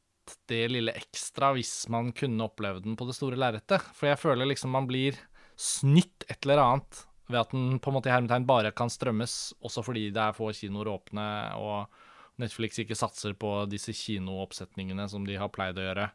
[0.49, 3.83] det lille ekstra hvis man kunne oppleve den på det store lerretet?
[3.95, 5.17] For jeg føler liksom man blir
[5.55, 9.55] snytt et eller annet ved at den på en måte i hermetegn bare kan strømmes,
[9.65, 11.25] også fordi det er få kinoer åpne,
[11.57, 16.09] og Netflix ikke satser på disse kinooppsetningene som de har pleid å gjøre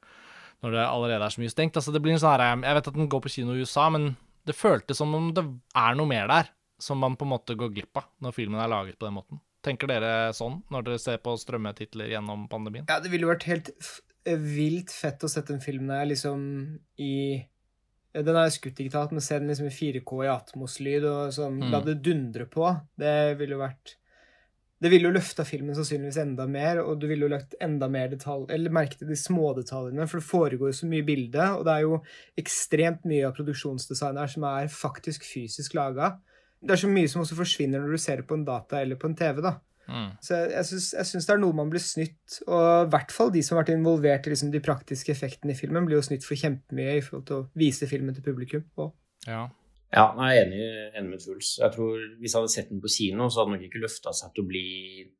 [0.60, 1.78] når det allerede er så mye stengt.
[1.80, 3.88] Altså det blir en sånn her, Jeg vet at den går på kino i USA,
[3.88, 4.10] men
[4.48, 5.44] det føltes som om det
[5.76, 6.50] er noe mer der
[6.80, 9.40] som man på en måte går glipp av når filmen er laget på den måten.
[9.64, 12.86] Tenker dere sånn når dere ser på strømmetitler gjennom pandemien?
[12.88, 13.68] Ja, det ville vært helt
[14.24, 16.42] vilt fett å sette den filmen der liksom
[17.00, 17.14] i
[18.12, 21.68] Den er skutt digitalt, men se den liksom i 4K i Atmos-lyd og sånn, mm.
[21.70, 22.64] la det dundre på.
[22.98, 23.94] Det ville vært
[24.80, 28.08] det ville jo løfta filmen sannsynligvis enda mer, og du ville jo lagt enda mer
[28.12, 31.74] detalj, eller merke til de smådetaljene, for det foregår jo så mye bilde, og det
[31.74, 31.98] er jo
[32.40, 36.14] ekstremt mye av produksjonsdesignet her som er faktisk fysisk laga.
[36.60, 39.00] Det er så mye som også forsvinner når du ser det på en data eller
[39.00, 39.58] på en TV, da.
[39.90, 40.10] Mm.
[40.22, 40.64] Så jeg,
[40.94, 43.66] jeg syns det er noe man blir snytt, og i hvert fall de som har
[43.66, 47.04] vært involvert i liksom de praktiske effektene i filmen, blir jo snytt for kjempemye i
[47.04, 48.64] forhold til å vise filmen til publikum.
[48.78, 48.94] Også.
[49.28, 49.48] Ja,
[49.90, 51.56] ja, jeg er enig, enig med Truls.
[51.58, 54.12] Jeg tror Hvis jeg hadde sett den på kino, så hadde den nok ikke løfta
[54.14, 54.64] seg til å bli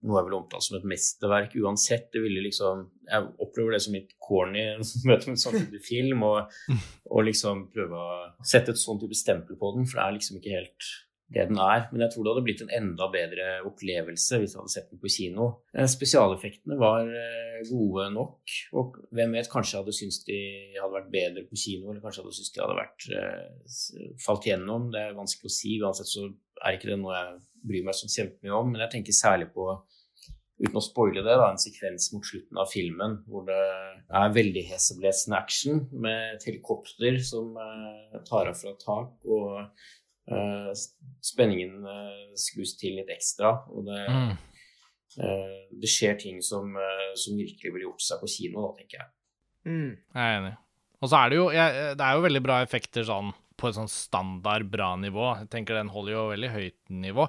[0.06, 2.06] noe jeg ville omtalt som et mesterverk uansett.
[2.14, 4.64] Det ville liksom, Jeg opplever det som litt corny
[5.11, 6.54] møte med en sånn type film, og,
[7.11, 10.38] og liksom prøve å sette et sånn type stempel på den, for det er liksom
[10.38, 10.90] ikke helt
[11.30, 11.86] det den er.
[11.92, 15.02] Men jeg tror det hadde blitt en enda bedre opplevelse hvis jeg hadde sett den
[15.02, 15.46] på kino.
[15.74, 20.40] Eh, spesialeffektene var eh, gode nok, og hvem vet, kanskje jeg hadde syntes de
[20.78, 24.50] hadde vært bedre på kino, eller kanskje jeg hadde syntes de hadde vært uh, falt
[24.50, 24.90] gjennom.
[24.94, 25.76] Det er vanskelig å si.
[25.84, 26.26] Uansett så
[26.64, 27.40] er ikke det noe jeg
[27.70, 29.70] bryr meg så kjempemye om, men jeg tenker særlig på
[30.60, 34.64] uten å spoile det, da, en sekvens mot slutten av filmen hvor det er veldig
[34.68, 37.54] heseblesende action med et helikopter som
[38.28, 39.62] tar av fra tak, og
[40.30, 40.70] Uh,
[41.24, 44.35] spenningen uh, skrus til litt ekstra, og det, mm.
[45.24, 46.76] uh, det skjer ting som,
[47.18, 49.11] som, virkelig ville gjort seg på kino, da, tenker jeg.
[49.66, 49.90] Mm.
[49.96, 50.52] Jeg er enig.
[51.00, 53.76] Og så er det jo jeg, Det er jo veldig bra effekter sånn på et
[53.76, 55.26] sånn standard bra nivå.
[55.42, 57.26] Jeg tenker den holder jo veldig høyt nivå.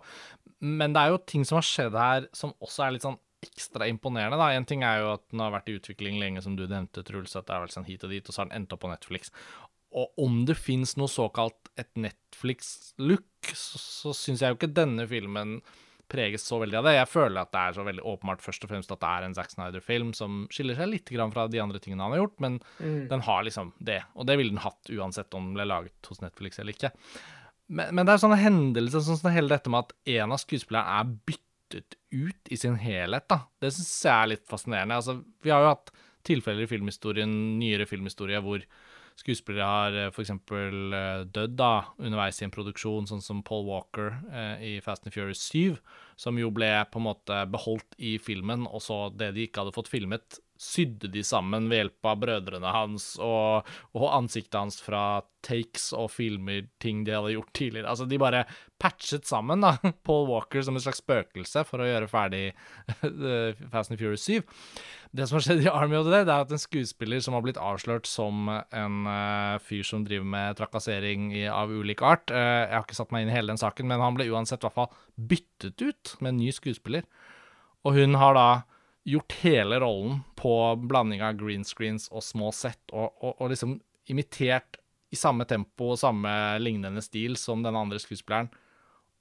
[0.63, 3.87] Men det er jo ting som har skjedd her som også er litt sånn ekstra
[3.89, 4.37] imponerende.
[4.37, 4.51] da.
[4.53, 7.35] En ting er jo at den har vært i utvikling lenge, som du nevnte, Truls,
[7.35, 8.91] at det er vel sånn hit og dit, og så har den endt opp på
[8.91, 9.33] Netflix.
[9.97, 15.07] Og om det fins noe såkalt et Netflix-look, så, så syns jeg jo ikke denne
[15.09, 15.59] filmen
[16.11, 16.95] preges så veldig av det.
[16.97, 19.35] Jeg føler at det er så veldig åpenbart først og fremst at det er en
[19.37, 23.05] Zack Snyder-film som skiller seg litt fra de andre tingene han har gjort, men mm.
[23.11, 24.01] den har liksom det.
[24.15, 26.91] Og det ville den hatt uansett om den ble laget hos Netflix eller ikke.
[27.71, 30.99] Men, men det er sånne hendelser sånn som hele dette med at en av skuespillerne
[30.99, 33.45] er byttet ut i sin helhet, da.
[33.63, 34.99] Det syns jeg er litt fascinerende.
[34.99, 35.93] Altså, vi har jo hatt
[36.27, 38.65] tilfeller i filmhistorien, nyere filmhistorie, hvor
[39.19, 40.31] skuespillere har uh, f.eks.
[40.51, 45.15] Uh, dødd da, underveis i en produksjon, sånn som Paul Walker eh, i Fast and
[45.15, 45.77] Furious 7,
[46.19, 49.75] som jo ble på en måte beholdt i filmen, og så det de ikke hadde
[49.75, 55.23] fått filmet, sydde de sammen ved hjelp av brødrene hans og, og, ansiktet hans fra
[55.41, 57.89] takes og filmer ting de hadde gjort tidligere.
[57.89, 58.43] Altså, de bare
[58.81, 59.73] patchet sammen da,
[60.07, 62.51] Paul Walker som et slags spøkelse for å gjøre ferdig
[63.73, 64.43] Fast and Furious 7.
[65.11, 67.43] Det som har skjedd i Army of the Dead, er at en skuespiller som har
[67.43, 72.37] blitt avslørt som en uh, fyr som driver med trakassering i, av ulik art uh,
[72.37, 74.69] Jeg har ikke satt meg inn i hele den saken, men han ble uansett i
[74.69, 74.93] hvert fall
[75.31, 77.07] byttet ut med en ny skuespiller.
[77.85, 78.49] Og hun har da
[79.07, 80.53] gjort hele rollen på
[80.85, 83.79] blanding av green screens og små sett, og, og, og liksom
[84.11, 84.77] imitert
[85.11, 88.51] i samme tempo og samme lignende stil som den andre skuespilleren,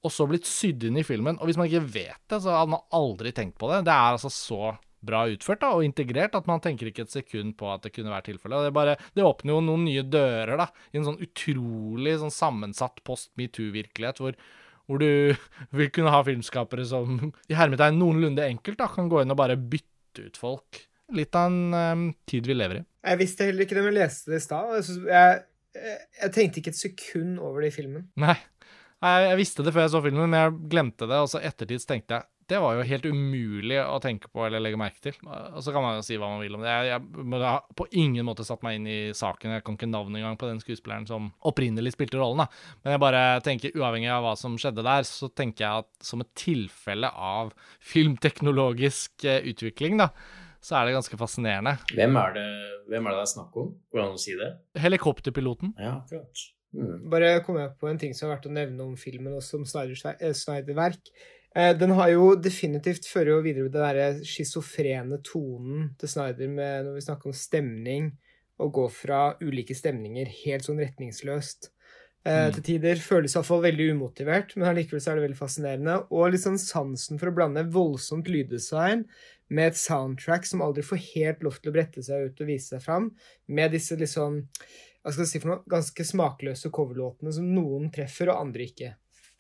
[0.01, 1.37] og så blitt sydd inn i filmen.
[1.41, 3.83] Og hvis man ikke vet det, så hadde man aldri tenkt på det.
[3.89, 7.55] Det er altså så bra utført da, og integrert at man tenker ikke et sekund
[7.61, 8.71] på at det kunne være tilfellet.
[8.77, 13.33] Det, det åpner jo noen nye dører da, i en sånn utrolig sånn sammensatt post
[13.41, 14.37] metoo-virkelighet, hvor,
[14.91, 15.35] hvor, du
[15.79, 19.59] vil kunne ha filmskapere som i hermetegn noenlunde enkelt da, kan gå inn og bare
[19.61, 20.85] bytte ut folk.
[21.15, 22.85] Litt av en um, tid vi lever i.
[23.11, 24.75] Jeg visste heller ikke det, men jeg leste det i stad.
[24.77, 25.41] Jeg,
[25.75, 28.07] jeg, jeg tenkte ikke et sekund over det i filmen.
[28.21, 28.37] Nei.
[29.01, 31.19] Jeg, jeg, visste det før jeg så filmen, men jeg glemte det.
[31.25, 34.79] Og så ettertid tenkte jeg det var jo helt umulig å tenke på eller legge
[34.81, 35.15] merke til.
[35.23, 36.73] Og så kan man jo si hva man vil om det.
[36.89, 39.55] Jeg, jeg har på ingen måte satt meg inn i saken.
[39.55, 42.43] Jeg kan ikke navnet engang på den skuespilleren som opprinnelig spilte rollen.
[42.43, 42.77] da.
[42.83, 46.25] Men jeg bare tenker, uavhengig av hva som skjedde der, så tenker jeg at som
[46.25, 47.55] et tilfelle av
[47.93, 50.11] filmteknologisk eh, utvikling, da,
[50.61, 51.79] så er det ganske fascinerende.
[51.95, 52.49] Hvem er det,
[52.91, 53.75] hvem er det det er snakk om?
[53.93, 54.55] Går det an å si det?
[54.83, 55.77] Helikopterpiloten.
[55.79, 56.49] Ja, akkurat.
[56.75, 56.97] Mm.
[57.11, 59.67] Bare kom jeg på en ting som er verdt å nevne om filmen, også om
[59.67, 61.15] eh, Snyder-verk.
[61.15, 66.87] Eh, den har jo definitivt fører jo videre den derre schizofrene tonen til Snyder med
[66.87, 68.13] når vi snakker om stemning,
[68.61, 71.71] og gå fra ulike stemninger helt sånn retningsløst.
[72.27, 72.55] Eh, mm.
[72.57, 75.97] Til tider føles iallfall veldig umotivert, men allikevel så er det veldig fascinerende.
[76.13, 79.07] Og sånn sansen for å blande voldsomt lyddesign
[79.51, 82.77] med et soundtrack som aldri får helt lov til å brette seg ut og vise
[82.77, 83.11] seg fram,
[83.49, 84.45] med disse liksom
[85.01, 88.91] hva skal jeg si for noe, ganske smakløse coverlåtene som noen treffer, og andre ikke.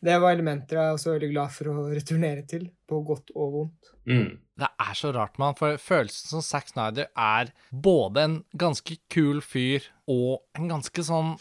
[0.00, 3.50] Det var elementer jeg er også veldig glad for å returnere til, på godt og
[3.56, 3.90] vondt.
[4.08, 4.38] Mm.
[4.60, 9.40] Det er så rart, man, for følelsen som Zack Snyder er både en ganske kul
[9.44, 11.34] fyr og en ganske sånn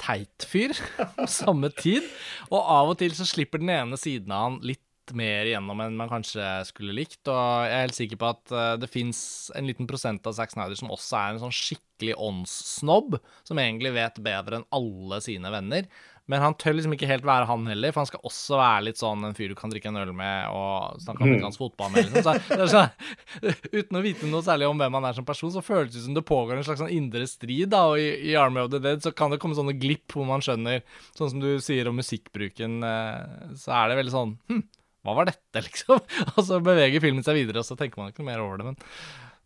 [0.00, 2.04] teit fyr på samme tid.
[2.50, 4.84] Og av og til så slipper den ene siden av han litt
[5.16, 7.20] mer igjennom enn man kanskje skulle likt.
[7.26, 10.54] Og jeg er helt sikker på at uh, det fins en liten prosent av Zack
[10.54, 15.52] Snyder som også er en sånn skikkelig åndssnobb, som egentlig vet bedre enn alle sine
[15.54, 15.88] venner.
[16.32, 19.00] Men han tør liksom ikke helt være han heller, for han skal også være litt
[19.00, 22.08] sånn en fyr du kan drikke en øl med og snakke om amerikansk fotball med.
[22.08, 22.68] Liksom.
[22.72, 22.84] Så,
[23.78, 26.16] uten å vite noe særlig om hvem han er som person, så føles det som
[26.16, 27.68] det pågår en slags sånn indre strid.
[27.74, 30.24] da, Og i, i, Army of the Dead så kan det komme sånne glipp hvor
[30.28, 30.80] man skjønner,
[31.18, 34.62] sånn som du sier om musikkbruken, eh, så er det veldig sånn hm,
[35.02, 36.00] hva var dette, liksom?
[36.32, 38.70] Og så beveger filmen seg videre, og så tenker man ikke noe mer over det.
[38.70, 38.80] Men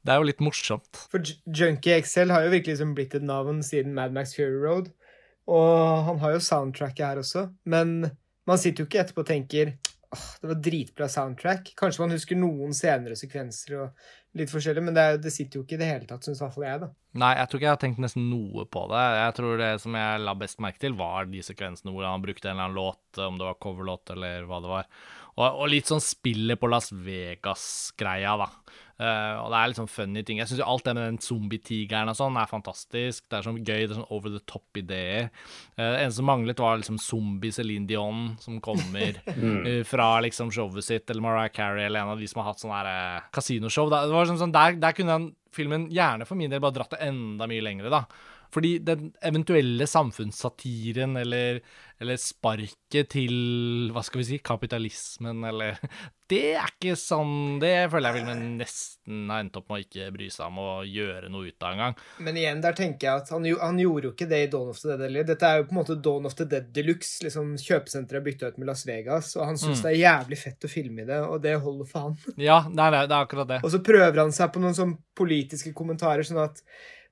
[0.06, 1.02] det er jo litt morsomt.
[1.10, 4.92] For Junkie XL har jo virkelig liksom blitt et navn siden Mad Max Fury Road.
[5.46, 7.48] Og han har jo soundtracket her også.
[7.70, 7.98] Men
[8.46, 9.76] man sitter jo ikke etterpå og tenker
[10.14, 11.72] åh, det var dritbra soundtrack.
[11.78, 14.06] Kanskje man husker noen senere sekvenser og
[14.36, 16.44] litt forskjellig, men det, er, det sitter jo ikke i det hele tatt, syns i
[16.44, 16.88] hvert fall jeg, da.
[17.22, 19.04] Nei, jeg tror ikke jeg har tenkt nesten noe på det.
[19.16, 22.50] Jeg tror det som jeg la best merke til, var de sekvensene hvor han brukte
[22.50, 24.90] en eller annen låt, om det var coverlåt eller hva det var.
[25.36, 28.50] Og, og litt sånn spillet på Las Vegas-greia, da.
[28.96, 30.38] Uh, og det er litt sånn funny ting.
[30.40, 33.26] Jeg syns alt det med den zombie-tigeren og sånn er fantastisk.
[33.28, 35.28] Det er sånn gøy, det er sånn over the top-ideer.
[35.76, 40.52] Uh, det eneste som manglet, var liksom zombie Celine Dion som kommer uh, fra liksom
[40.54, 43.26] showet sitt, eller Mariah Carey eller en av de som har hatt sånn her uh,
[43.36, 43.92] kasinoshow.
[43.92, 46.96] Det var sånn, sånn der, der kunne den filmen gjerne for min del bare dratt
[46.96, 48.04] det enda mye lengre, da.
[48.54, 51.60] Fordi den eventuelle samfunnssatiren eller,
[52.00, 55.80] eller, sparket til hva skal vi si, kapitalismen eller
[56.26, 60.08] Det er ikke sånn Det føler jeg filmen nesten har endt opp med å ikke
[60.14, 62.00] bry seg om å gjøre noe ut av engang.
[62.26, 64.80] Men igjen, der tenker jeg at han, han, gjorde jo ikke det i Dawn of
[64.80, 65.28] the Dead heller.
[65.28, 67.20] Dette er jo på en måte Dawn of the Dead de luxe.
[67.22, 69.84] Liksom, kjøpesenteret er bytta ut med Las Vegas, og han syns mm.
[69.84, 72.18] det er jævlig fett å filme i det, og det holder for han.
[72.34, 73.62] Ja, det er, det er akkurat det.
[73.62, 76.64] Og så prøver han seg på noen sånn politiske kommentarer, sånn at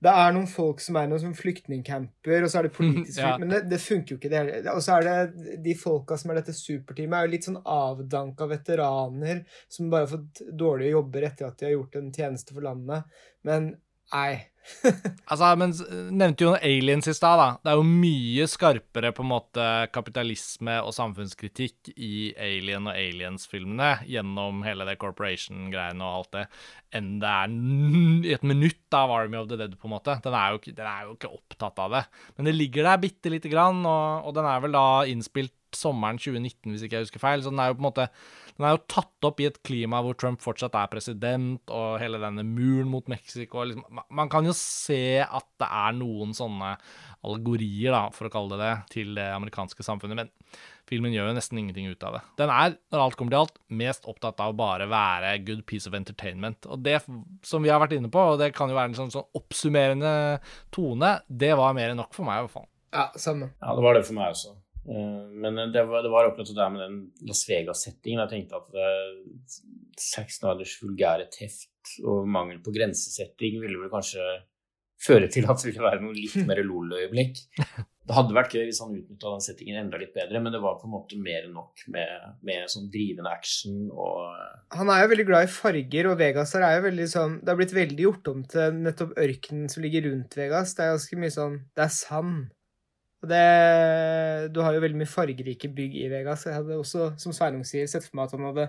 [0.05, 3.35] det er noen folk som er noen som flyktningcamper, og så er det politisk ja.
[3.40, 6.40] Men det, det, funker jo ikke, det Og så er det de folka som er
[6.40, 11.49] dette superteamet, er jo litt sånn avdanka veteraner som bare har fått dårlige jobber etter
[11.49, 13.23] at de har gjort en tjeneste for landet.
[13.49, 13.73] Men
[14.12, 14.33] nei.
[15.31, 15.72] altså, men
[16.16, 17.48] nevnte jo aliens i stad, da.
[17.61, 23.90] Det er jo mye skarpere på en måte kapitalisme og samfunnskritikk i Alien og Aliens-filmene
[24.09, 26.44] gjennom hele det corporation-greiene og alt det,
[26.96, 27.55] enn det er
[28.24, 30.16] i et minutt av Army of the Dead, på en måte.
[30.24, 32.05] Den er jo, den er jo ikke opptatt av det.
[32.37, 36.19] Men det ligger der bitte lite grann, og, og den er vel da innspilt sommeren
[36.19, 37.45] 2019, hvis ikke jeg husker feil.
[37.45, 38.09] Så den er jo på en måte
[38.55, 42.21] Den er jo tatt opp i et klima hvor Trump fortsatt er president, og hele
[42.23, 46.75] denne muren mot Mexico liksom, Man kan jo se at det er noen sånne
[47.25, 50.19] allegorier, da, for å kalle det det, til det amerikanske samfunnet.
[50.19, 50.59] Men
[50.89, 52.23] filmen gjør jo nesten ingenting ut av det.
[52.41, 55.91] Den er, når alt kommer til alt, mest opptatt av å bare være good piece
[55.91, 56.69] of entertainment.
[56.69, 57.01] Og det
[57.47, 60.15] som vi har vært inne på, og det kan jo være en sånn, sånn oppsummerende
[60.75, 62.69] tone, det var mer enn nok for meg, i hvert fall.
[62.95, 63.51] Ja, samme.
[63.59, 64.55] Ja, det var det for meg også.
[64.88, 68.25] Eh, men det var, det var akkurat det der med den Las Vegas-settingen.
[68.25, 69.61] Jeg tenkte at
[70.01, 74.25] Zack Snyders vulgære teft og mangel på grensesetting ville vel kanskje
[75.05, 77.42] føre til at det ville være noe litt mer LOL-øyeblikk.
[78.05, 80.76] Det hadde vært gøy hvis han utnytta den settingen enda litt bedre, men det var
[80.76, 84.35] på en måte mer enn nok med, med sånn drivende action og
[84.76, 87.53] Han er jo veldig glad i farger, og Vegas her er jo veldig sånn Det
[87.53, 90.76] har blitt veldig gjort om til nettopp ørkenen som ligger rundt Vegas.
[90.76, 92.45] Det er ganske mye sånn Det er sand.
[93.25, 96.45] Og det Du har jo veldig mye fargerike bygg i Vegas.
[96.47, 98.68] Jeg hadde også, som Sveinung sier, sett for meg at han hadde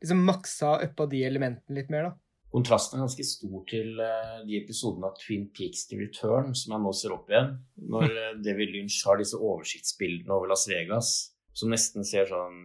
[0.00, 2.16] liksom maksa uppa de elementene litt mer, da
[2.50, 6.84] kontrasten er ganske stor til uh, de episodene av Twin Peaks The Return som jeg
[6.84, 7.52] nå ser opp igjen.
[7.92, 11.12] Når uh, David Lynch har disse oversiktsbildene over Las Vegas
[11.56, 12.62] som nesten ser sånn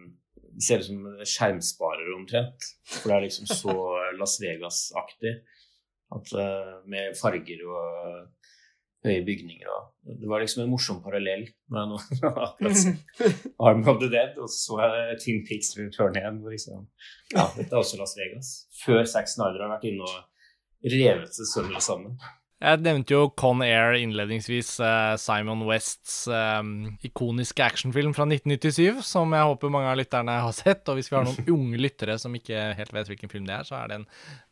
[0.62, 2.70] ser ut som skjermsparere omtrent.
[2.88, 3.76] For det er liksom så
[4.20, 5.36] Las Vegas-aktig.
[6.14, 8.50] Uh, Med farger og
[9.08, 12.30] høye bygninger og Det var liksom en morsom parallell med noe
[13.66, 16.38] Arm of the Dead, og så så jeg Tim Peaks Return igjen.
[16.42, 16.84] Hvor liksom,
[17.34, 18.52] ja, dette er også Las Vegas.
[18.84, 22.14] Før Zack Snyder har vært inne og revet seg sønder sammen.
[22.56, 26.70] Jeg nevnte jo Con Air innledningsvis, uh, Simon Wests um,
[27.04, 30.80] ikoniske actionfilm fra 1997, som jeg håper mange av lytterne har sett.
[30.88, 33.68] Og hvis vi har noen unge lyttere som ikke helt vet hvilken film det er,
[33.68, 34.06] så er det en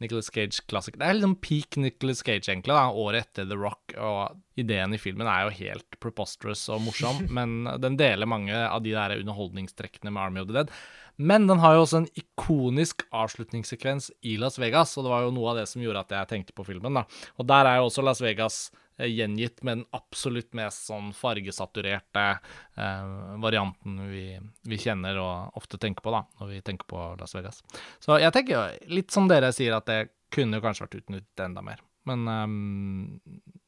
[0.04, 1.00] Nicholas Cage-klassiker.
[1.00, 3.96] Det er liksom peak Nicholas Cage, egentlig, da, året etter The Rock.
[3.96, 8.84] Og ideen i filmen er jo helt preposterous og morsom, men den deler mange av
[8.84, 10.76] de der underholdningstrekkene med Army of the Dead.
[11.16, 15.34] Men den har jo også en ikonisk avslutningssekvens i Las Vegas, og det var jo
[15.36, 16.98] noe av det som gjorde at jeg tenkte på filmen.
[16.98, 17.04] da.
[17.38, 18.58] Og der er jo også Las Vegas
[18.98, 24.26] eh, gjengitt med den absolutt mest sånn fargesaturerte eh, varianten vi,
[24.66, 27.62] vi, kjenner og ofte tenker på da, når vi tenker på Las Vegas.
[28.02, 30.00] Så jeg tenker litt som dere sier, at det
[30.34, 31.82] kunne jo kanskje vært utnyttet enda mer.
[32.04, 33.20] Men um,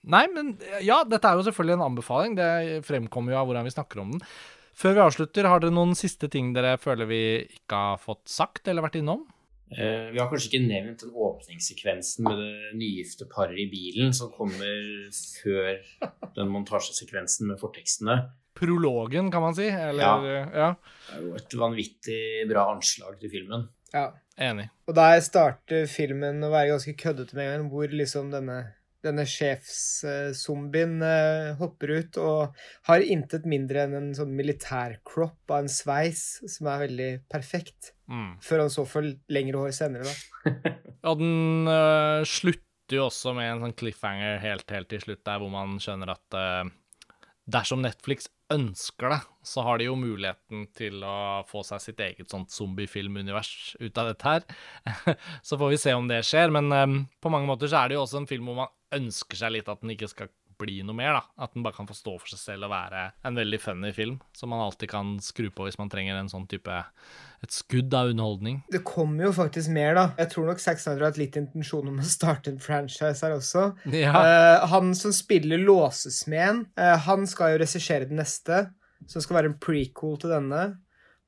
[0.07, 0.53] Nei, men
[0.87, 2.37] ja, dette er jo selvfølgelig en anbefaling.
[2.39, 4.21] Det fremkommer jo av hvordan vi snakker om den.
[4.77, 8.69] Før vi avslutter, har dere noen siste ting dere føler vi ikke har fått sagt
[8.69, 9.23] eller vært innom?
[9.73, 14.29] Uh, vi har kanskje ikke nevnt den åpningssekvensen med det nygifte paret i bilen som
[14.35, 15.09] kommer
[15.41, 15.81] før
[16.37, 18.19] den montasjesekvensen med fortekstene.
[18.57, 19.67] Prologen, kan man si?
[19.67, 20.45] Eller, ja.
[20.53, 20.69] ja.
[21.09, 22.21] Det er jo et vanvittig
[22.53, 23.67] bra anslag til filmen.
[23.97, 24.11] Ja.
[24.37, 24.69] Enig.
[24.85, 28.59] Og der starter filmen å være ganske køddete med en gang, hvor liksom denne
[29.07, 35.73] denne sjefszombien uh, hopper ut og har intet mindre enn en sånn militærkropp av en
[35.73, 37.93] sveis som er veldig perfekt.
[38.11, 38.37] Mm.
[38.45, 40.55] Før han så får lengre hår senere, da.
[41.07, 45.43] ja, den uh, slutter jo også med en sånn cliffhanger helt, helt til slutt der,
[45.43, 46.75] hvor man skjønner at uh,
[47.51, 52.31] dersom Netflix ønsker det, så har de jo muligheten til å få seg sitt eget
[52.31, 54.47] sånt zombiefilmunivers ut av dette her.
[55.47, 57.99] så får vi se om det skjer, men um, på mange måter så er det
[57.99, 60.97] jo også en film hvor man ønsker seg litt at den ikke skal bli noe
[60.97, 61.23] mer, da.
[61.45, 64.19] At den bare kan få stå for seg selv og være en veldig funny film,
[64.37, 66.79] som man alltid kan skru på hvis man trenger en sånn type
[67.45, 68.63] et skudd av underholdning.
[68.73, 70.07] Det kommer jo faktisk mer, da.
[70.23, 73.37] Jeg tror nok Zack Snyder har hatt litt intensjon om å starte en franchise her
[73.37, 73.69] også.
[73.93, 74.15] Ja.
[74.17, 78.67] Uh, han som spiller låsesmeden, uh, han skal jo regissere den neste,
[79.07, 80.65] som skal være en prequel til denne.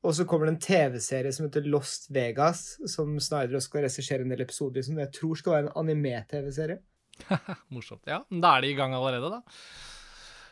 [0.06, 4.24] Og så kommer det en TV-serie som heter Lost Vegas, som Snyder også skal regissere
[4.24, 6.78] en del episoder som jeg tror skal være en anime-TV-serie.
[7.74, 8.04] Morsomt.
[8.08, 9.40] Ja, da er de i gang allerede, da.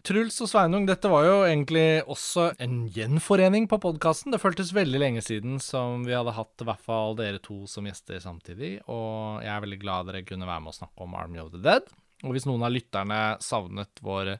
[0.06, 4.30] Truls og Sveinung, dette var jo egentlig også en gjenforening på podkasten.
[4.30, 7.88] Det føltes veldig lenge siden som vi hadde hatt i hvert fall dere to som
[7.88, 8.76] gjester samtidig.
[8.86, 11.62] Og jeg er veldig glad dere kunne være med og snakke om Army of the
[11.64, 11.90] Dead.
[12.22, 14.36] Og hvis noen av lytterne savnet vår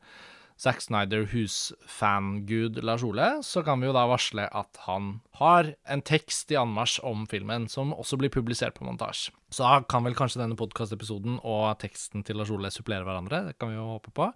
[0.57, 6.02] Zack Snyder husfangud Lars Ole, så kan vi jo da varsle at han har en
[6.07, 9.34] tekst i anmarsj om filmen, som også blir publisert på montasje.
[9.52, 13.44] Så da kan vel kanskje denne podkastepisoden og teksten til Lars Ole supplere hverandre.
[13.50, 14.30] Det kan vi jo håpe på.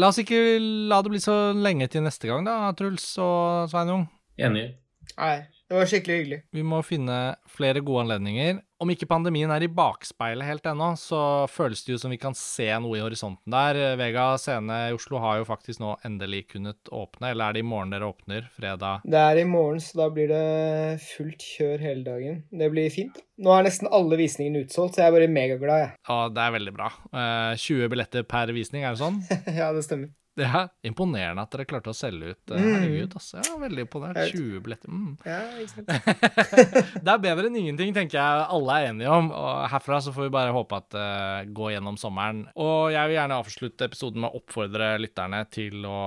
[0.00, 0.56] La oss ikke
[0.88, 4.08] la det bli så lenge til neste gang, da, Truls og Sveinung.
[4.40, 4.70] Enig.
[5.14, 5.36] Nei,
[5.70, 6.40] det var skikkelig hyggelig.
[6.52, 7.18] Vi må finne
[7.50, 11.18] flere gode anledninger om ikke pandemien er i bakspeilet helt ennå, så
[11.50, 13.78] føles det jo som vi kan se noe i horisonten der.
[14.00, 17.68] Vega scene i Oslo har jo faktisk nå endelig kunnet åpne, eller er det i
[17.68, 18.48] morgen dere åpner?
[18.58, 19.06] Fredag?
[19.08, 22.42] Det er i morgen, så da blir det fullt kjør hele dagen.
[22.52, 23.22] Det blir fint.
[23.40, 25.94] Nå er nesten alle visningene utsolgt, så jeg er bare megaglad, jeg.
[26.10, 26.90] Ja, det er veldig bra.
[27.64, 29.22] 20 eh, billetter per visning, er det sånn?
[29.60, 30.12] ja, det stemmer.
[30.34, 32.50] Det er imponerende at dere klarte å selge ut.
[32.50, 32.72] Eh, mm.
[32.74, 33.38] Herregud, altså.
[33.38, 34.18] Ja, veldig imponert.
[34.32, 34.90] 20 billetter.
[34.90, 35.12] Mm.
[35.22, 35.92] Ja, ikke sant.
[37.06, 39.30] det er bedre enn ingenting, tenker jeg alle er enige om.
[39.30, 42.44] Og herfra så får vi bare håpe at det uh, går gjennom sommeren.
[42.58, 46.02] Og jeg vil gjerne avslutte episoden med å oppfordre lytterne til å,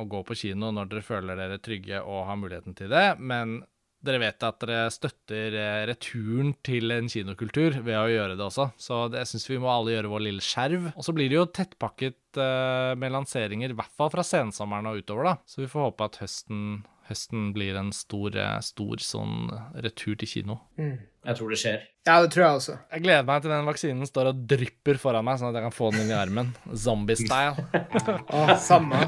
[0.00, 3.08] å gå på kino når dere føler dere trygge og har muligheten til det.
[3.20, 3.58] Men
[4.06, 8.70] dere vet at dere støtter eh, returen til en kinokultur ved å gjøre det også.
[8.80, 10.90] Så det syns vi må alle gjøre vår lille skjerv.
[10.94, 15.02] Og så blir det jo tettpakket uh, med lanseringer, i hvert fall fra sensommeren og
[15.02, 15.34] utover, da.
[15.48, 16.62] Så vi får håpe at høsten,
[17.08, 19.50] høsten blir en stor, eh, stor sånn
[19.84, 20.58] retur til kino.
[20.78, 20.96] Mm.
[21.26, 21.86] Jeg tror det skjer.
[22.06, 22.76] Ja, det tror jeg også.
[22.92, 25.74] Jeg gleder meg til den vaksinen står og drypper foran meg, sånn at jeg kan
[25.74, 26.52] få den inn i armen.
[26.70, 27.66] Zombie-style.
[28.36, 29.00] oh, samme.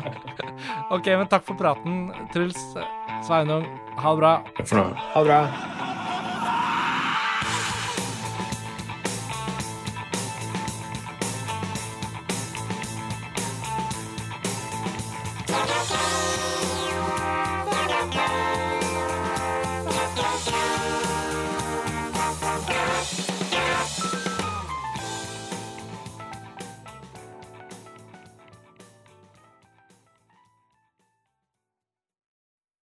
[0.94, 2.59] OK, men takk for praten, Truls.
[3.28, 3.68] Sveinung,
[3.99, 4.34] ha det bra.
[4.59, 4.90] Takk for nå.
[5.14, 5.97] Ha det bra.